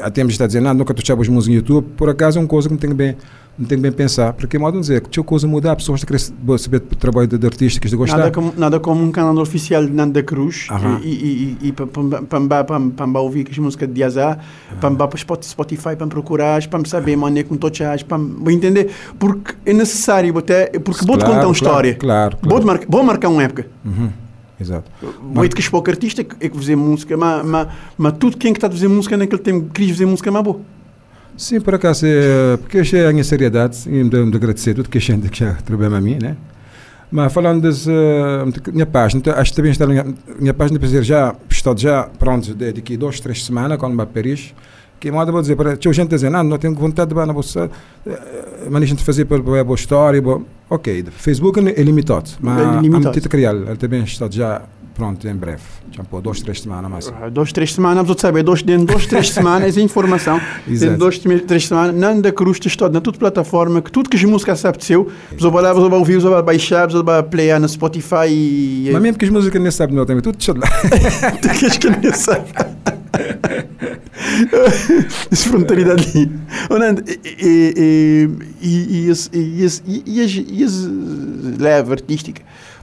a 0.02 0.10
tempos 0.10 0.32
está 0.32 0.46
dizendo, 0.46 0.72
nunca 0.74 0.94
tu 0.94 1.06
chavas 1.06 1.28
música 1.28 1.52
no 1.52 1.56
YouTube, 1.56 1.86
por 1.96 2.08
acaso 2.08 2.38
é 2.38 2.42
uma 2.42 2.48
coisa 2.48 2.68
que 2.68 2.74
me 2.74 2.80
tem 2.80 2.94
bem 2.94 3.16
não 3.58 3.66
tenho 3.66 3.80
bem 3.80 3.92
pensar, 3.92 4.32
porque 4.32 4.58
modo 4.58 4.74
de 4.74 4.80
dizer 4.80 5.00
que 5.02 5.10
tinha 5.10 5.22
coisa 5.22 5.46
mudar, 5.46 5.76
pessoas 5.76 6.00
que 6.00 6.06
querem 6.06 6.58
saber 6.58 6.80
do 6.80 6.96
trabalho 6.96 7.28
de, 7.28 7.36
de 7.36 7.46
artistas 7.46 7.78
que 7.78 7.96
gostar. 7.96 8.16
Nada 8.16 8.30
como, 8.30 8.54
nada 8.56 8.80
como 8.80 9.04
um 9.04 9.12
canal 9.12 9.36
oficial 9.38 9.84
de 9.84 9.92
Nanda 9.92 10.22
Cruz 10.22 10.68
e, 11.02 11.08
e, 11.08 11.58
e, 11.62 11.68
e 11.68 11.72
para 11.72 13.20
ouvir 13.20 13.46
as 13.50 13.58
músicas 13.58 13.92
de 13.92 14.00
Yazá, 14.00 14.38
para 14.80 14.90
para 15.06 15.42
Spotify, 15.42 15.96
para 15.96 16.06
procurar, 16.06 16.66
para 16.66 16.84
saber 16.86 17.16
maneira 17.16 17.46
como 17.46 17.60
tu 17.60 17.66
achas, 17.66 18.02
para 18.02 18.18
entender, 18.48 18.90
porque 19.18 19.54
é 19.66 19.72
necessário, 19.72 20.36
até, 20.38 20.66
porque 20.78 21.04
vou 21.04 21.18
te 21.18 21.24
contar 21.24 21.44
uma 21.44 21.52
história, 21.52 21.94
claro, 21.94 22.38
claro. 22.38 22.56
Vou, 22.56 22.66
marcar, 22.66 22.86
vou 22.88 23.02
marcar 23.02 23.28
uma 23.28 23.42
época. 23.42 23.66
Uhum. 23.84 24.10
Exato. 24.62 24.90
Muito 25.20 25.56
que 25.56 25.70
pouco 25.70 25.90
artista 25.90 26.22
é 26.22 26.48
que 26.48 26.56
fazer 26.56 26.76
música, 26.76 27.16
mas, 27.16 27.44
mas, 27.44 27.68
mas 27.98 28.12
tudo 28.18 28.36
quem 28.36 28.52
que 28.52 28.58
está 28.58 28.68
a 28.68 28.70
fazer 28.70 28.88
música 28.88 29.16
naquele 29.16 29.42
tempo 29.42 29.68
queria 29.70 29.92
fazer 29.92 30.06
música 30.06 30.30
mais 30.30 30.44
boa. 30.44 30.60
Sim, 31.36 31.60
por 31.60 31.74
acaso, 31.74 32.06
é, 32.06 32.56
porque 32.58 32.78
achei 32.78 33.04
a 33.04 33.10
minha 33.10 33.24
seriedade 33.24 33.78
e 33.86 33.90
me 33.90 34.08
de 34.08 34.36
agradecer 34.36 34.74
tudo 34.74 34.88
que 34.88 34.98
a 34.98 35.00
gente 35.00 35.28
que 35.28 35.40
já 35.40 35.54
trabalha 35.54 35.96
a 35.96 36.00
mim, 36.00 36.18
né? 36.20 36.36
Mas 37.10 37.32
falando 37.32 37.60
das 37.60 37.86
uh, 37.86 38.70
minha 38.72 38.86
página, 38.86 39.18
então, 39.20 39.34
acho 39.34 39.50
que 39.50 39.56
também 39.56 39.72
está 39.72 39.86
minha, 39.86 40.06
minha 40.38 40.54
página 40.54 40.78
dizer 40.78 41.02
já, 41.02 41.34
estou 41.50 41.76
já 41.76 42.04
pronto 42.04 42.54
de 42.54 42.72
daqui 42.72 42.96
duas, 42.96 43.20
três 43.20 43.44
semanas 43.44 43.76
quando 43.76 44.00
a 44.00 44.06
Paris, 44.06 44.54
que 45.02 45.10
moda 45.10 45.32
vou 45.32 45.42
dizer 45.42 45.56
para 45.56 45.76
tinha 45.76 45.92
gente 45.92 46.10
dizendo, 46.10 46.34
não, 46.34 46.44
não 46.44 46.58
tenho 46.58 46.76
vontade 46.76 47.12
de 47.12 47.26
na 47.26 47.32
bolsa, 47.32 47.68
mas 48.70 48.82
a 48.84 48.86
gente 48.86 49.02
fazer 49.02 49.24
para 49.24 49.36
a 49.36 49.64
boa 49.64 49.74
história, 49.74 50.22
boa, 50.22 50.42
ok, 50.70 51.04
Facebook 51.10 51.58
é 51.58 51.82
limitado, 51.82 52.30
mas 52.40 52.78
é 52.78 52.80
limitado. 52.80 53.18
a 53.18 53.28
criar, 53.28 53.52
também 53.76 54.04
está 54.04 54.28
já 54.30 54.62
Pronto, 54.94 55.26
em 55.26 55.34
breve. 55.34 55.62
Já 55.90 56.04
pô, 56.04 56.20
duas, 56.20 56.40
três 56.42 56.60
semanas 56.60 56.90
mais. 56.90 57.08
Uh, 57.08 57.30
duas, 57.30 57.50
três 57.50 57.72
semanas, 57.72 58.06
vou 58.06 58.16
saber, 58.18 58.42
dois, 58.42 58.60
dentro 58.62 58.86
de 58.86 58.92
duas, 58.92 59.06
três 59.06 59.30
semanas, 59.30 59.76
a 59.78 59.80
informação. 59.80 60.38
dentro 60.66 60.90
de 60.90 60.96
duas, 60.96 61.18
três 61.18 61.66
semanas, 61.66 61.96
não 61.96 62.20
da 62.20 62.30
cruz, 62.30 62.60
está 62.62 62.90
na 62.90 63.00
toda 63.00 63.16
plataforma, 63.16 63.80
que 63.80 63.90
tudo 63.90 64.10
que 64.10 64.16
as 64.16 64.24
músicas 64.24 64.64
apeteceu, 64.64 65.10
você 65.36 65.50
vai 65.50 65.62
lá, 65.62 65.72
você 65.72 65.88
vai 65.88 65.98
ouvir, 65.98 66.16
você 66.16 66.28
vai 66.28 66.42
baixar, 66.42 66.90
você 66.90 67.02
vai 67.02 67.22
playar 67.22 67.58
no 67.58 67.68
Spotify 67.68 68.28
e... 68.28 68.90
Mas 68.92 69.02
mesmo 69.02 69.18
que 69.18 69.24
as 69.24 69.30
músicas 69.30 69.62
nem 69.62 69.70
sabem, 69.70 69.96
não, 69.96 70.04
também, 70.04 70.22
tudo 70.22 70.36
lá. 70.60 70.68
tu 71.40 71.48
queres 71.48 71.78
que 71.78 71.88
nem 71.88 72.12
sabe. 72.12 72.44
Essa 75.30 75.48
frontalidade 75.48 76.06
ali. 76.14 76.30
E, 77.38 78.28
e, 78.60 79.08
e, 79.08 79.12
e, 79.32 80.58
e, 80.58 80.64
as 80.64 80.88
leve 81.58 81.92
artística 81.92 82.42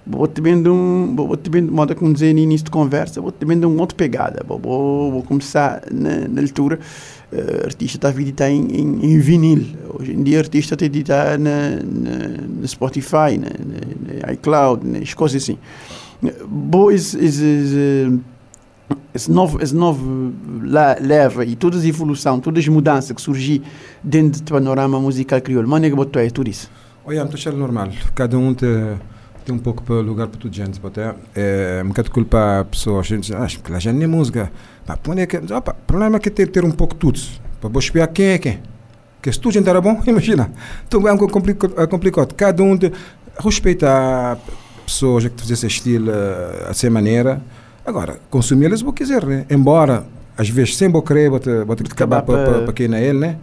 vou-te 0.09 0.41
vendo 0.41 0.73
um, 0.73 1.15
vou-te 1.15 1.49
vendo, 1.49 1.71
modo 1.71 1.95
como 1.95 2.13
dizer 2.13 2.33
no 2.33 2.39
início 2.39 2.65
de 2.65 2.71
conversa, 2.71 3.21
vou-te 3.21 3.45
vendo 3.45 3.69
uma 3.69 3.81
outra 3.81 3.95
pegada, 3.95 4.43
vou, 4.45 4.59
vou, 4.59 5.11
vou 5.11 5.23
começar 5.23 5.83
na, 5.91 6.27
na 6.27 6.41
altura, 6.41 6.79
uh, 7.31 7.65
artista 7.65 7.97
está 7.97 8.09
a 8.09 8.21
editar 8.21 8.49
em, 8.49 8.65
em, 8.71 9.13
em, 9.13 9.19
vinil, 9.19 9.65
hoje 9.99 10.13
em 10.13 10.23
dia 10.23 10.39
artista 10.39 10.73
está 10.73 10.85
a 10.85 10.87
editar 10.87 11.37
na, 11.37 11.69
na, 11.83 12.61
na 12.61 12.67
Spotify, 12.67 13.37
na, 13.37 13.49
na, 13.49 14.25
na, 14.25 14.33
iCloud, 14.33 14.85
nas 14.85 15.13
coisas 15.13 15.43
assim. 15.43 15.57
Esse, 16.93 17.17
esse, 17.23 18.19
esse 19.13 19.31
novo, 19.31 19.61
esse 19.61 19.75
novo 19.75 20.33
leva 21.01 21.45
e 21.45 21.55
toda 21.55 21.77
a 21.77 21.85
evolução, 21.85 22.39
todas 22.39 22.63
as 22.63 22.67
mudanças 22.67 23.11
que 23.11 23.21
surgem 23.21 23.61
dentro 24.03 24.41
do 24.41 24.51
panorama 24.51 24.99
musical 24.99 25.41
crioulo, 25.41 25.67
mas 25.67 25.83
é 25.83 25.89
que 25.89 25.95
botou 25.95 26.21
é 26.21 26.29
tudo 26.29 26.49
isso? 26.49 26.69
Olha, 27.05 27.19
é 27.21 27.51
normal, 27.51 27.89
cada 28.13 28.37
um 28.37 28.53
tem 28.53 28.97
tem 29.49 29.55
um 29.55 29.59
pouco 29.59 29.81
para 29.81 29.95
lugar 29.95 30.27
para 30.27 30.39
toda 30.39 30.53
gente, 30.53 30.79
até 30.83 31.15
é, 31.33 31.81
um 31.83 31.87
bocado 31.87 32.11
culpar 32.11 32.61
a 32.61 32.65
pessoa, 32.65 32.99
a 32.99 33.03
gente 33.03 33.33
acha 33.33 33.57
que 33.57 33.73
a 33.73 33.79
gente 33.79 33.95
nem 33.95 34.07
música, 34.07 34.51
pá, 34.85 34.95
põe 34.95 35.25
que, 35.25 35.37
o 35.37 35.61
problema 35.87 36.17
é 36.17 36.19
que 36.19 36.29
ter, 36.29 36.47
ter 36.49 36.63
um 36.63 36.71
pouco 36.71 36.93
tudo, 36.93 37.19
para 37.59 37.69
vou 37.69 37.79
espiar 37.79 38.07
quem 38.09 38.27
é 38.27 38.37
quem, 38.37 38.59
Que 39.21 39.31
se 39.31 39.39
tudo 39.39 39.53
gente 39.53 39.67
era 39.67 39.81
bom, 39.81 40.01
imagina. 40.05 40.51
Então 40.87 41.07
é 41.07 41.11
um 41.11 41.17
complicado. 41.17 41.73
É 41.77 41.87
complicado. 41.87 42.33
Cada 42.35 42.63
um 42.63 42.77
respeita 43.43 44.37
pessoas 44.85 45.27
que 45.27 45.41
fazem 45.41 45.53
esse 45.53 45.67
estilo 45.67 46.09
eh, 46.09 46.67
a 46.69 46.73
sua 46.73 46.89
maneira. 46.89 47.41
Agora, 47.89 48.19
consumi-las 48.29 48.81
vou 48.81 48.93
quiser, 48.93 49.25
né? 49.25 49.45
Embora, 49.49 50.05
às 50.37 50.47
vezes, 50.47 50.77
sem 50.77 50.89
vou 50.89 51.01
querer, 51.01 51.29
vou 51.29 51.39
ter, 51.39 51.65
vou 51.65 51.75
ter 51.75 51.83
que 51.85 51.91
acabar 51.93 52.21
para 52.21 52.45
pa- 52.59 52.65
pa, 52.67 52.73
quem 52.73 52.93
é 52.93 53.03
ele, 53.03 53.17
né? 53.19 53.37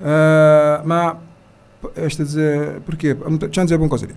Ah, 0.00 0.82
mas, 0.84 1.16
esta 1.94 2.24
dizer, 2.24 2.80
porquê? 2.86 3.14
Deixa 3.14 3.60
eu 3.60 3.64
dizer 3.64 3.76
uma 3.76 3.88
coisa. 3.88 4.08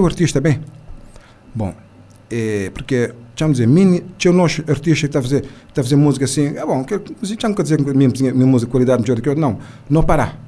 Um 0.00 0.06
artista 0.06 0.40
bem. 0.40 0.60
Bom, 1.54 1.74
é, 2.30 2.70
porque, 2.74 3.08
deixa 3.34 3.44
eu 3.44 3.50
dizer, 3.50 3.66
mini, 3.66 4.04
tinha 4.18 4.32
nós 4.32 4.60
artistas 4.68 5.00
que 5.00 5.06
está 5.06 5.18
a 5.18 5.22
fazer, 5.22 5.44
está 5.68 5.80
a 5.80 5.84
fazer 5.84 5.96
música 5.96 6.24
assim, 6.26 6.56
é 6.56 6.64
bom, 6.66 6.84
que, 6.84 6.98
já 7.40 7.48
não 7.48 7.54
quer 7.54 7.62
dizer 7.62 7.82
que 7.82 7.92
minha, 7.94 8.10
minha 8.34 8.46
música 8.46 8.68
de 8.68 8.72
qualidade 8.72 9.02
melhor 9.02 9.16
do 9.16 9.22
que 9.22 9.28
outra, 9.28 9.40
não. 9.40 9.58
Não 9.88 10.02
parar. 10.02 10.38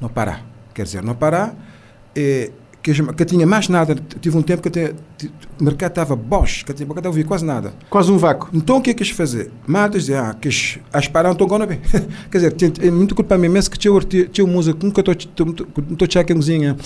Não 0.00 0.08
parar. 0.08 0.44
Quer 0.74 0.82
dizer, 0.84 1.02
não 1.02 1.14
parar. 1.14 1.54
É, 2.16 2.50
que, 2.82 2.92
que 2.92 3.24
tinha 3.24 3.46
mais 3.46 3.68
nada. 3.68 3.96
Tive 4.20 4.36
um 4.36 4.42
tempo 4.42 4.62
que 4.62 4.68
até, 4.68 4.94
o 5.58 5.64
mercado 5.64 5.90
estava 5.90 6.16
bosch, 6.16 6.64
que 6.64 6.72
tinha 6.72 6.88
que 6.88 7.06
ouvir 7.06 7.24
quase 7.24 7.44
nada. 7.44 7.72
Quase 7.88 8.10
um 8.10 8.18
vácuo. 8.18 8.48
Então 8.52 8.78
o 8.78 8.80
que 8.82 8.90
é 8.90 8.94
que 8.94 9.02
fazer? 9.12 9.50
Matas 9.66 10.02
dizer, 10.02 10.16
ah, 10.16 10.34
quis 10.40 10.78
aspirar, 10.92 11.24
não 11.24 11.32
estou 11.32 11.46
agora 11.46 11.66
bem. 11.66 11.80
Quer 12.30 12.50
dizer, 12.50 12.54
é 12.82 12.90
muito 12.90 13.14
culpa 13.14 13.36
minha, 13.36 13.50
mas 13.50 13.68
que 13.68 13.78
tinha, 13.78 14.00
tinha 14.00 14.46
música 14.46 14.78
que 14.78 14.86
nunca 14.86 15.00
estou 15.00 15.46
não 15.46 16.34
cozinha, 16.36 16.76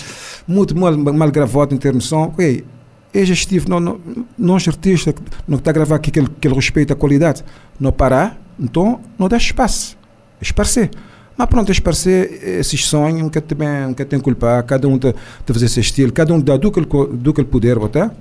muito 0.47 0.77
mal, 0.77 0.95
mal 0.97 1.31
gravado 1.31 1.73
em 1.73 1.77
termos 1.77 2.03
de 2.03 2.09
som. 2.09 2.33
Ei, 2.37 2.63
eu 3.13 3.25
já 3.25 3.33
estive, 3.33 3.69
não, 3.69 3.79
não, 3.79 3.99
nós 4.37 4.67
artistas, 4.67 5.13
não 5.47 5.57
está 5.57 5.71
a 5.71 5.73
gravar 5.73 5.95
aqui 5.95 6.09
aquele, 6.09 6.27
aquele 6.27 6.53
respeito 6.53 6.91
à 6.91 6.95
qualidade, 6.95 7.45
não 7.79 7.91
parar, 7.91 8.37
então 8.59 8.99
não 9.17 9.29
dá 9.29 9.37
espaço, 9.37 9.97
esparcer. 10.41 10.91
Mas 11.37 11.47
pronto, 11.49 11.71
esparcer 11.71 12.41
esses 12.59 12.85
sonhos, 12.85 13.21
nunca 13.21 13.41
também, 13.41 13.87
nunca 13.87 14.05
tem 14.05 14.19
culpa, 14.19 14.63
cada 14.63 14.87
um 14.87 14.95
está 14.95 15.09
a 15.09 15.53
fazer 15.53 15.67
seu 15.67 15.81
estilo, 15.81 16.11
cada 16.13 16.33
um 16.33 16.39
dá 16.39 16.55
do 16.57 16.71
que 16.71 16.79
do 16.81 17.33
que 17.33 17.41
ele 17.41 17.47
puder 17.49 17.77
botar. 17.77 18.11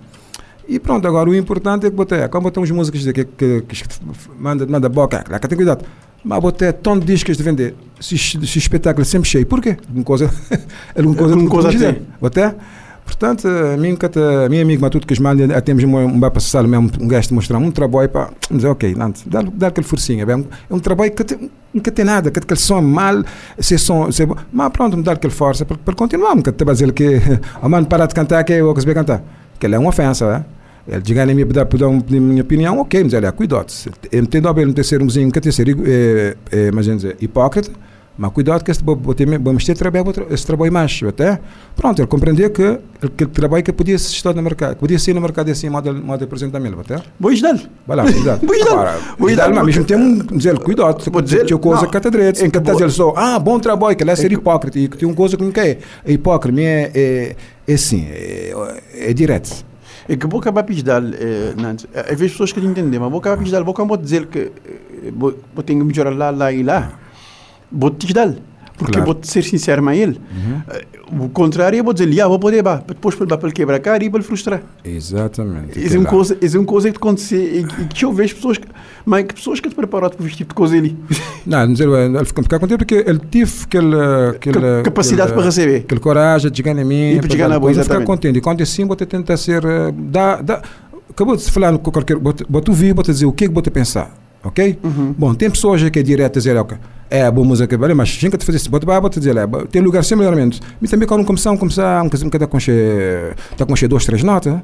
E 0.66 0.81
pronto, 0.81 1.07
agora 1.07 1.29
o 1.29 1.35
importante 1.35 1.87
é 1.87 1.90
que 1.90 1.96
botei, 1.96 2.27
quando 2.29 2.42
botamos 2.44 2.70
músicas 2.70 3.03
de- 3.03 3.12
que, 3.12 3.24
que, 3.24 3.62
que, 3.62 3.83
que 3.87 3.94
manda, 4.38 4.66
manda 4.66 4.88
boca, 4.88 5.22
lá 5.31 5.38
que 5.38 5.46
tem 5.46 5.57
cuidado. 5.57 5.85
Mas 6.24 6.40
botei 6.40 6.72
tão 6.72 6.98
de 6.98 7.05
discos 7.05 7.37
de 7.37 7.42
vender, 7.42 7.74
se, 8.00 8.16
se 8.16 8.59
espetáculo 8.59 9.03
é 9.03 9.05
sempre 9.05 9.29
cheio, 9.29 9.44
por 9.46 9.61
quê? 9.61 9.77
Alguma 9.87 10.05
coisa, 10.05 10.31
alguma 10.96 11.14
coisa, 11.14 11.35
Alguma 11.35 11.50
coisa 11.50 11.68
tem. 11.79 12.03
Botei? 12.20 12.50
Portanto, 13.05 13.47
a 13.47 13.77
mim, 13.77 13.97
que 13.97 14.07
a 14.07 14.49
minha 14.49 14.62
amiga 14.62 14.81
Matuto 14.81 15.07
que 15.07 15.12
os 15.12 15.19
manda, 15.19 15.61
temos 15.61 15.85
um, 15.85 16.21
para 16.21 16.40
sala 16.40 16.67
mesmo, 16.67 16.90
um 17.01 17.07
gajo 17.07 17.29
de 17.29 17.35
mostrar 17.35 17.59
um 17.59 17.71
trabalho 17.71 18.09
para 18.09 18.31
dizer, 18.51 18.69
ok, 18.69 18.95
não, 18.95 19.12
dá, 19.27 19.43
dá 19.43 19.67
aquele 19.69 19.87
forcinho, 19.87 20.29
é 20.29 20.37
um, 20.37 20.45
é 20.71 20.81
trabalho 20.81 21.12
que 21.12 21.23
tem, 21.23 21.51
nunca 21.73 21.93
tem 21.93 22.05
nada, 22.05 22.31
que 22.31 22.38
aquele 22.38 22.59
som 22.59 22.79
é 22.79 22.81
mal, 22.81 23.23
se 23.59 23.75
é 23.75 23.79
som, 23.79 24.11
se 24.11 24.23
é 24.23 24.27
mas 24.53 24.73
pronto, 24.73 24.97
me 24.97 25.03
dá 25.03 25.12
aquele 25.12 25.33
força 25.33 25.64
para, 25.67 25.77
para 25.77 25.95
continuar, 25.95 26.35
nunca 26.35 26.51
te 26.51 26.64
dizer 26.64 26.93
que, 26.93 27.21
a 27.61 27.69
mano, 27.69 27.87
parar 27.87 28.07
de 28.07 28.14
cantar, 28.14 28.43
que 28.43 28.55
eu 28.55 28.64
vou 28.64 28.75
conseguir 28.75 28.95
cantar, 28.95 29.23
que 29.61 29.67
é 29.67 29.79
uma 29.79 29.90
ofensa, 29.90 30.47
é? 30.51 30.55
Ele 30.87 31.01
diga 31.01 31.25
em 31.25 31.35
mim 31.35 31.47
para 31.47 31.64
dar 31.64 31.90
minha 32.11 32.43
opinião, 32.43 32.79
ok, 32.79 33.05
mas 33.05 33.14
é 33.14 33.33
cuidado. 33.33 33.73
Ele 34.12 34.27
tem 34.27 34.43
de 34.43 34.73
ter 34.75 34.85
ser 34.85 35.03
umzinho, 35.03 35.33
que 35.33 35.40
tem 35.40 35.51
ser, 35.51 35.67
é, 35.69 36.37
é, 36.51 36.71
mas 36.73 36.85
dizer, 36.85 37.17
hipócrita, 37.23 37.71
mas 38.16 38.33
cuidado 38.33 38.62
que 38.62 38.70
este 38.70 38.85
vamos 38.85 39.64
ter 39.64 39.77
trabalho, 39.77 40.12
esse 40.31 40.46
trabalho 40.46 40.72
mais, 40.72 41.00
até. 41.07 41.40
Pronto, 41.74 42.00
ele 42.00 42.07
compreendeu 42.07 42.48
que 42.50 42.79
aquele 43.03 43.31
trabalho 43.31 43.64
que 43.64 43.72
podia 43.72 43.96
estar 43.96 44.33
no 44.33 44.42
mercado, 44.42 44.77
podia 44.77 44.98
ser 44.98 45.14
no 45.14 45.20
mercado 45.20 45.50
assim, 45.50 45.68
modo, 45.68 45.92
modo 45.92 46.24
apresentamento, 46.24 46.79
até. 46.81 47.03
Vou 47.18 47.33
ajudar. 47.33 47.59
Vai 47.87 47.96
lá, 47.96 48.05
cuidado. 48.05 48.46
Agora, 48.70 48.92
Vou 49.18 49.27
cuidado, 49.27 49.46
ajudar, 49.46 49.64
mas 49.64 49.66
mesmo 49.66 49.85
tem 49.85 49.96
um 49.96 50.18
dizer, 50.37 50.59
cuidado, 50.61 51.11
Vou 51.11 51.20
dizer- 51.20 51.44
tinha 51.44 51.59
coisa 51.59 51.87
que 51.88 51.96
está 51.96 52.09
direito, 52.09 52.38
é 52.38 52.48
que 52.48 52.59
está 52.59 52.72
dizer 52.72 52.90
só, 52.90 53.12
ah, 53.16 53.38
bom 53.38 53.59
trabalho, 53.59 53.96
que 53.96 54.05
ele 54.05 54.11
é 54.12 54.16
ser 54.16 54.31
hipócrita, 54.31 54.79
e 54.79 54.88
que 54.88 54.96
tem 54.96 55.09
uma 55.09 55.14
coisa 55.14 55.37
que 55.37 55.42
não 55.42 55.50
quer. 55.50 55.79
É 56.05 56.12
hipócrita, 56.12 56.61
é, 56.61 56.90
é, 56.94 57.37
é 57.66 57.74
assim, 57.74 58.07
é, 58.09 58.55
é 58.94 59.12
direto. 59.12 59.64
É 60.09 60.16
que 60.16 60.27
vou 60.27 60.38
acabar 60.38 60.61
a 60.61 60.64
pedir, 60.64 60.85
eh, 60.87 61.55
Nantes. 61.57 61.87
Às 61.94 62.18
vezes 62.18 62.33
pessoas 62.33 62.53
que 62.53 62.61
não 62.61 62.70
entendem, 62.70 63.00
mas 63.00 63.11
vou 63.11 63.18
acabar 63.20 63.35
a 63.35 63.38
pedir, 63.38 63.62
vou 63.62 63.72
acabar 63.72 63.94
a 63.94 63.96
dizer 63.96 64.27
que 64.27 64.38
eh, 64.38 65.11
vou, 65.16 65.35
vou 65.55 65.64
ter 65.64 65.74
que 65.74 65.83
melhorar 65.83 66.14
lá, 66.14 66.31
lá 66.31 66.53
e 66.53 66.62
lá. 66.62 66.92
Vou 67.70 67.90
te 67.90 68.12
dar. 68.12 68.35
Porque 68.77 68.94
Claro. 68.94 69.12
vou 69.12 69.18
ser 69.22 69.44
sincero 69.44 69.81
com 69.83 69.90
ele. 69.92 70.20
Eh, 70.68 70.85
O 71.12 71.29
contrário, 71.29 71.77
eu 71.79 71.85
vou 71.85 71.92
dizer, 71.92 72.20
ah, 72.20 72.27
vou 72.27 72.38
poder, 72.40 72.61
bah, 72.62 72.83
depois 72.88 73.14
para 73.14 73.27
ele 73.44 73.53
quebrar 73.53 73.77
a 73.77 73.79
cara 73.79 74.03
e 74.03 74.11
para 74.11 74.18
ele 74.18 74.27
frustrar. 74.27 74.62
Exatamente. 74.85 75.79
Isso 75.79 75.94
é 75.96 75.98
uma 76.00 76.09
coisa, 76.09 76.37
isso 76.40 76.57
é 76.57 76.61
uma 76.61 76.66
coisa 76.66 76.90
que 76.90 76.96
acontece 76.96 77.37
e, 77.37 77.64
que 77.88 78.05
eu 78.05 78.12
vejo 78.12 78.35
pessoas 78.35 78.59
que, 78.59 78.66
mas 79.05 79.24
que 79.27 79.35
pessoas 79.35 79.61
que 79.61 79.68
te 79.68 79.74
preparam 79.77 80.09
para 80.11 80.27
este 80.27 80.38
tipo 80.38 80.48
de 80.50 80.55
coisa 80.57 80.77
ali. 80.77 80.96
Não, 81.46 81.70
dizer, 81.70 81.88
ele 81.88 82.24
fica 82.24 82.42
ficar 82.42 82.59
contente 82.59 82.79
porque 82.79 83.05
ele 83.07 83.18
teve 83.20 83.53
aquele, 83.64 83.90
Ca- 84.40 84.83
capacidade 84.85 85.22
aquele, 85.31 85.35
para 85.37 85.44
receber. 85.44 85.77
aquele 85.81 86.00
coragem 86.00 86.50
de 86.50 86.57
chegar 86.57 86.77
em 86.77 86.85
mim, 86.85 87.12
E 87.12 87.20
para 87.20 87.31
chegar 87.31 87.48
na 87.48 87.61
boa, 87.61 87.70
ele 87.70 87.74
ficar 87.81 87.85
exatamente. 87.94 88.07
contente. 88.07 88.38
E 88.38 88.40
quando 88.40 88.61
é 88.61 88.62
assim, 88.64 88.85
você 88.87 89.07
tenta 89.07 89.37
ser. 89.37 89.62
eh, 89.64 89.92
Dá, 89.96 90.40
dá, 90.42 90.62
acabou 91.11 91.37
de 91.37 91.42
se 91.42 91.50
falar 91.53 91.77
com 91.79 91.92
qualquer. 91.92 92.16
Bota 92.16 92.70
ouvir, 92.70 92.92
bota 92.94 93.12
dizer 93.12 93.27
o 93.27 93.33
que 93.33 93.44
é 93.44 93.48
que 93.48 93.55
você 93.55 93.70
pensar. 93.70 94.11
Ok? 94.45 94.79
Uhum. 94.85 95.15
Bom, 95.17 95.35
tem 95.35 95.51
pessoas 95.51 95.83
que 95.89 95.99
é 95.99 96.03
direto 96.03 96.37
a 96.37 96.39
dizer, 96.39 96.57
ok, 96.57 96.77
é 97.09 97.31
boa 97.31 97.47
música, 97.47 97.79
vale, 97.79 97.95
mas 97.95 98.09
gente 98.11 98.37
que 98.37 98.45
fazer 98.45 98.59
isso, 98.59 98.71
bota, 98.71 98.85
bota 99.01 99.19
dizer, 99.19 99.37
é, 99.37 99.47
tem 99.71 99.81
lugar 99.81 100.05
sem 100.05 100.17
melhoramento. 100.19 100.61
Mas 100.81 100.91
também 100.91 101.09
quando 101.09 101.25
começar, 101.25 101.57
começar, 101.57 102.03
um 102.03 102.09
está 102.37 102.47
com 102.47 102.59
está 102.59 103.65
com 103.67 103.75
duas, 103.89 104.05
três 104.05 104.23
notas, 104.23 104.61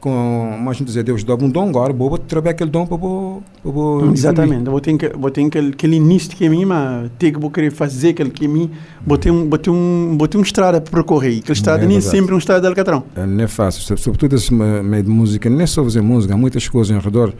com, 0.00 0.56
mas 0.64 0.78
gente 0.78 0.86
dizer, 0.86 1.02
Deus 1.02 1.22
dá 1.22 1.34
um 1.34 1.50
dom 1.50 1.68
agora, 1.68 1.92
vou 1.92 2.16
trabalhar 2.16 2.52
aquele 2.52 2.70
dom 2.70 2.86
para 2.86 2.96
vou, 2.96 3.42
para 3.62 3.70
vou 3.70 4.10
Exatamente. 4.10 4.64
Vou 4.70 4.80
ter 4.80 4.96
que, 4.96 5.08
vou 5.10 5.30
ter 5.30 5.44
aquele, 5.44 5.68
aquele 5.68 5.96
início 5.96 6.30
que 6.30 6.46
é 6.46 6.48
mim, 6.48 6.64
mas 6.64 7.10
ter 7.18 7.32
que 7.32 7.38
vou 7.38 7.50
querer 7.50 7.70
fazer 7.70 8.10
aquele 8.10 8.30
que 8.30 8.46
é 8.46 8.48
mim, 8.48 8.70
vou 9.06 9.18
ter 9.18 9.30
um, 9.30 9.46
vou 9.50 9.58
ter 9.58 9.68
um, 9.68 10.16
vou 10.18 10.26
ter 10.26 10.38
um 10.38 10.42
estrada 10.42 10.80
para 10.80 10.90
percorrer. 10.90 11.40
Aquele 11.40 11.52
estrada 11.52 11.84
É 11.84 11.86
nem 11.86 12.00
sempre 12.00 12.32
é 12.32 12.34
um 12.34 12.38
estrada 12.38 12.62
de 12.62 12.66
Alcatrão. 12.68 13.04
É, 13.14 13.26
Não 13.26 13.44
é 13.44 13.46
fácil, 13.46 13.82
so- 13.82 13.96
sobretudo 13.98 14.36
esse 14.36 14.54
me- 14.54 14.82
meio 14.82 15.02
de 15.02 15.10
música, 15.10 15.50
não 15.50 15.60
é 15.60 15.66
só 15.66 15.84
fazer 15.84 16.00
música, 16.00 16.32
há 16.32 16.36
muitas 16.38 16.66
coisas 16.66 16.96
em 16.96 16.98
redor 16.98 17.34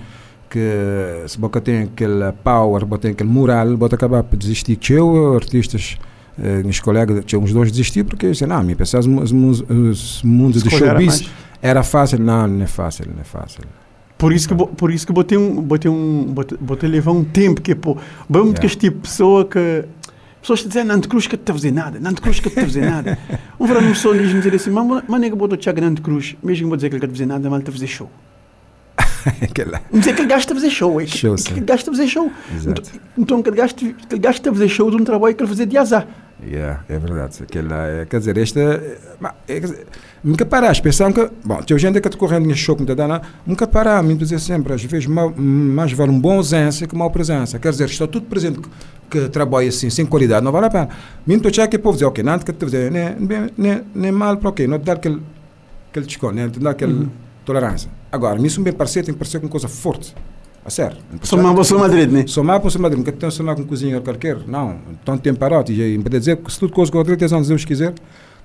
que 0.50 1.24
se 1.28 1.38
você 1.38 1.60
tem 1.60 1.82
aquele 1.82 2.32
power, 2.44 2.84
você 2.84 3.00
tem 3.02 3.10
aquele 3.12 3.30
moral, 3.30 3.76
você 3.76 3.94
acaba 3.94 4.22
por 4.24 4.36
desistir. 4.36 4.76
Que 4.76 4.92
eu, 4.94 5.34
artistas, 5.36 5.96
eh, 6.38 6.62
meus 6.62 6.80
colegas, 6.80 7.24
tinha 7.24 7.38
uns 7.38 7.52
dois 7.52 7.70
desistir 7.70 8.04
porque 8.04 8.28
dizem, 8.30 8.48
não, 8.48 8.62
me 8.62 8.74
pensar 8.74 8.98
os, 8.98 9.06
mu- 9.06 9.22
os, 9.22 9.32
mu- 9.32 9.50
os 9.90 10.22
mundos 10.24 10.62
do 10.62 10.68
era 10.74 10.78
showbiz 10.78 11.06
mais. 11.22 11.30
era 11.62 11.82
fácil. 11.82 12.18
Não, 12.18 12.46
não 12.48 12.64
é 12.64 12.66
fácil, 12.66 13.06
não 13.14 13.20
é 13.20 13.24
fácil. 13.24 13.62
Por 14.18 14.32
isso 14.34 14.46
que 14.48 14.54
por 14.54 14.90
isso 14.90 15.06
que 15.06 15.12
botei 15.14 15.38
um 15.38 15.62
botei 15.62 15.90
um 15.90 16.24
botei, 16.26 16.58
botei 16.60 16.90
levar 16.90 17.12
um 17.12 17.24
tempo 17.24 17.62
que 17.62 17.74
pô, 17.74 17.96
vamos 18.28 18.48
Yeah. 18.48 18.60
que 18.60 18.66
este 18.66 18.78
tipo 18.78 18.96
de 18.96 19.02
pessoa 19.08 19.46
que 19.46 19.84
pessoas 20.42 20.60
te 20.60 20.68
dizem 20.68 20.84
Nante 20.84 21.08
Cruz 21.08 21.26
que 21.26 21.38
te 21.38 21.50
fazer 21.52 21.70
nada, 21.70 21.98
Nante 21.98 22.20
Cruz 22.20 22.38
que 22.38 22.50
te 22.50 22.60
fazer 22.60 22.82
nada. 22.84 23.16
Um 23.58 23.66
verão 23.66 23.80
uma 23.80 23.90
pessoa 23.90 24.18
diz 24.18 24.30
dizer 24.30 24.54
assim, 24.54 24.70
mas 24.70 25.04
mas 25.08 25.20
nega 25.22 25.34
botou 25.36 25.56
Tiago 25.56 25.80
Nante 25.80 26.02
Cruz, 26.02 26.36
mesmo 26.42 26.64
que 26.64 26.68
vou 26.68 26.76
dizer 26.76 26.90
que 26.90 26.96
ele 26.96 27.00
quer 27.00 27.10
fazer 27.10 27.24
nada, 27.24 27.48
mal 27.48 27.62
te 27.62 27.70
fazer 27.70 27.86
show. 27.86 28.10
Aquela, 29.42 29.82
Não 29.92 30.00
dizer 30.00 30.14
que 30.14 30.22
ele 30.22 30.28
gasta 30.28 30.52
a 30.52 30.56
fazer 30.56 30.70
show, 30.70 31.00
é 31.00 31.04
que, 31.04 31.16
Show, 31.16 31.34
que 31.36 31.52
ele 31.52 31.60
gasta 31.60 31.90
a 31.90 31.94
fazer 31.94 32.08
show. 32.08 32.30
Exato. 32.54 32.82
Então, 32.82 33.00
então 33.18 33.42
que 33.42 33.50
ele 33.50 33.56
gasta 33.56 33.76
que 33.76 33.94
ele 34.10 34.20
gasta 34.20 34.50
a 34.50 34.52
fazer 34.52 34.68
show 34.68 34.90
de 34.90 34.96
um 34.96 35.04
trabalho 35.04 35.34
que 35.34 35.42
ele 35.42 35.48
fazer 35.48 35.66
de 35.66 35.76
azar. 35.76 36.06
Yeah, 36.46 36.84
é 36.88 36.98
verdade. 36.98 37.42
Aquela, 37.42 37.86
é, 37.86 38.06
quer 38.06 38.18
dizer, 38.18 38.38
esta. 38.38 38.60
é, 38.60 38.98
mas, 39.20 39.32
é, 39.46 39.84
nunca 40.24 40.46
parar, 40.46 40.80
pensar 40.80 41.12
que. 41.12 41.30
Bom, 41.44 41.62
tem 41.62 41.78
gente 41.78 42.00
que 42.00 42.08
te 42.08 42.16
correndo 42.16 42.46
nesse 42.46 42.60
show 42.60 42.74
que 42.74 42.82
me 42.82 42.94
dá, 42.94 43.20
nunca 43.46 43.66
parar, 43.66 44.02
me 44.02 44.14
dizer 44.14 44.38
sempre, 44.40 44.72
às 44.72 44.82
vezes 44.82 45.06
mal, 45.06 45.34
mais 45.36 45.92
vale 45.92 46.10
um 46.10 46.18
bom 46.18 46.38
ausência 46.38 46.86
que 46.86 46.96
mal 46.96 47.10
presença. 47.10 47.58
Quer 47.58 47.70
dizer, 47.70 47.90
está 47.90 48.06
tudo 48.06 48.26
presente 48.26 48.60
que, 48.60 48.68
que 49.10 49.28
trabalha 49.28 49.68
assim, 49.68 49.90
sem 49.90 50.06
qualidade, 50.06 50.42
não 50.42 50.52
vale 50.52 50.66
a 50.66 50.70
pena. 50.70 50.88
Mesmo 51.26 51.42
tu 51.42 51.68
que 51.68 51.76
o 51.76 51.80
povo 51.80 51.96
dizer, 51.96 52.06
ok, 52.06 52.24
não, 52.24 52.38
que 52.38 52.52
te 52.52 52.64
dizer, 52.64 52.90
nem, 52.90 53.16
nem, 53.16 53.50
nem, 53.56 53.82
nem 53.94 54.12
mal 54.12 54.36
para 54.38 54.48
ok, 54.48 54.66
não 54.66 54.78
te 54.78 54.84
dar 54.84 54.94
aquele, 54.94 55.20
aquele 55.90 56.06
desconto, 56.06 56.34
né, 56.34 56.48
te 56.48 56.58
dar 56.58 56.70
aquela 56.70 57.06
tolerância. 57.50 57.90
Agora, 58.12 58.40
isso 58.46 58.60
bem 58.60 58.72
parecer, 58.72 59.04
tem 59.04 59.12
que 59.12 59.18
parecer 59.18 59.40
com 59.40 59.48
coisa 59.48 59.68
forte. 59.68 60.14
A 60.64 60.70
sério. 60.70 60.98
Só 61.22 61.36
uma 61.36 61.52
boa 61.54 61.78
Madrid, 61.78 62.10
né? 62.10 62.26
Somar 62.26 62.60
para 62.60 62.70
somar, 62.70 62.90
nunca 62.90 63.10
tem 63.10 63.30
somar 63.30 63.56
com 63.56 63.64
cozinha 63.64 64.00
qualquer. 64.00 64.38
Não, 64.46 64.78
tanto 65.04 65.22
tempo 65.22 65.38
parado. 65.38 65.72
E 65.72 65.98
para 65.98 66.18
dizer 66.18 66.36
que 66.36 66.52
se 66.52 66.58
tudo 66.58 66.72
coisa 66.72 66.92
com 66.92 67.02
30 67.02 67.34
anos, 67.34 67.48
Deus 67.48 67.64
quiser, 67.64 67.94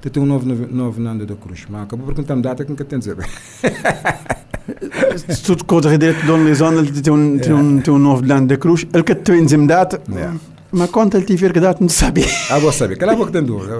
tem 0.01 0.11
ter 0.11 0.19
um 0.19 0.25
novo, 0.25 0.45
novo, 0.45 1.01
Nando 1.01 1.25
da 1.25 1.35
Cruz. 1.35 1.65
Mas 1.69 1.83
acabou 1.83 2.07
perguntando 2.07 2.41
data 2.41 2.63
que 2.63 2.69
nunca 2.69 2.85
tem 2.85 2.97
a 2.97 2.99
dizer. 2.99 3.17
Se 5.27 5.43
tu 5.43 5.63
contra 5.65 5.95
direito 5.95 6.21
de 6.21 6.27
Dona 6.27 6.49
Lisona, 6.49 6.79
ele 6.79 7.01
tem 7.01 7.13
um, 7.13 7.37
tem 7.37 7.53
um, 7.53 7.79
tem 7.79 7.93
um 7.93 7.99
novo 7.99 8.27
lado 8.27 8.47
da 8.47 8.57
cruz, 8.57 8.85
ele 8.91 9.03
que 9.03 9.13
te 9.13 9.31
vem 9.31 9.43
dizer 9.43 9.63
data, 9.67 10.01
Yeah. 10.09 10.39
Mas 10.75 10.89
quando 10.89 11.15
ele 11.15 11.25
tiver 11.25 11.53
que 11.53 11.59
data, 11.59 11.77
não 11.79 11.89
sabe. 11.89 12.25
Ah, 12.49 12.59
vou 12.59 12.71
saber. 12.71 12.97
Cala 12.97 13.13
a 13.13 13.15
boca, 13.15 13.31
tem 13.31 13.43
dúvida. 13.43 13.79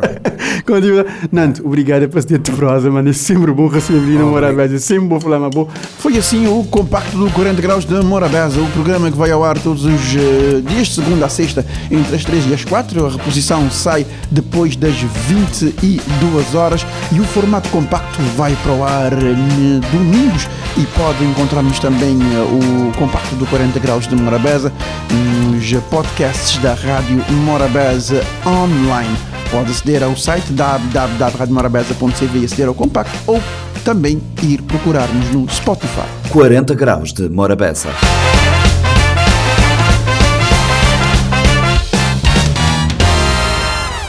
Nanto, 1.31 1.65
obrigado 1.65 2.07
por 2.07 2.23
ter 2.23 2.39
prosa, 2.39 2.89
mano. 2.89 3.09
É 3.09 3.13
sempre 3.13 3.51
bom 3.51 3.67
receber 3.67 4.17
Oh, 4.21 4.27
Morabeza, 4.27 4.75
é 4.75 4.79
sempre 4.79 5.07
bom 5.07 5.19
falar, 5.19 5.39
mas 5.39 5.53
bom. 5.53 5.67
Foi 5.99 6.17
assim 6.17 6.47
o 6.47 6.63
compacto 6.63 7.17
do 7.17 7.29
40 7.31 7.61
Graus 7.61 7.85
de 7.85 7.93
Morabeza, 7.95 8.61
o 8.61 8.67
programa 8.71 9.11
que 9.11 9.17
vai 9.17 9.29
ao 9.31 9.43
ar 9.43 9.59
todos 9.59 9.83
os 9.83 10.15
eh, 10.15 10.61
dias, 10.65 10.87
de 10.87 10.95
segunda 10.95 11.25
a 11.25 11.29
sexta, 11.29 11.65
entre 11.91 12.15
as 12.15 12.23
3 12.23 12.49
e 12.49 12.53
as 12.53 12.63
4. 12.63 13.05
A 13.05 13.09
reposição 13.09 13.69
sai 13.69 14.05
depois 14.31 14.75
das 14.75 14.95
22 14.95 16.55
horas 16.55 16.85
e 17.11 17.19
o 17.19 17.25
formato 17.25 17.69
compacto 17.69 18.21
vai 18.37 18.55
para 18.63 18.71
o 18.71 18.83
ar 18.83 19.11
eh, 19.13 19.79
domingos. 19.91 20.47
E 20.77 20.85
pode 20.97 21.23
encontrarmos 21.23 21.79
também 21.79 22.17
eh, 22.19 22.89
o 22.89 22.97
compacto 22.97 23.35
do 23.35 23.45
40 23.47 23.79
Graus 23.79 24.07
de 24.07 24.15
Morabeza 24.15 24.71
nos 25.65 25.81
podcasts 25.89 26.57
da 26.59 26.75
Rádio 26.75 27.17
Morabeza 27.43 28.21
online. 28.45 29.17
Pode 29.49 29.71
aceder 29.71 30.03
ao 30.03 30.15
site 30.15 30.51
www.radiomorabeza.cv 30.53 32.39
e 32.39 32.45
aceder 32.45 32.67
ao 32.67 32.75
compacto 32.75 33.17
ou 33.25 33.41
também 33.83 34.21
ir 34.43 34.61
procurar-nos 34.61 35.31
no 35.31 35.49
Spotify. 35.49 36.07
40 36.29 36.75
graus 36.75 37.11
de 37.11 37.27
Morabeza. 37.29 37.89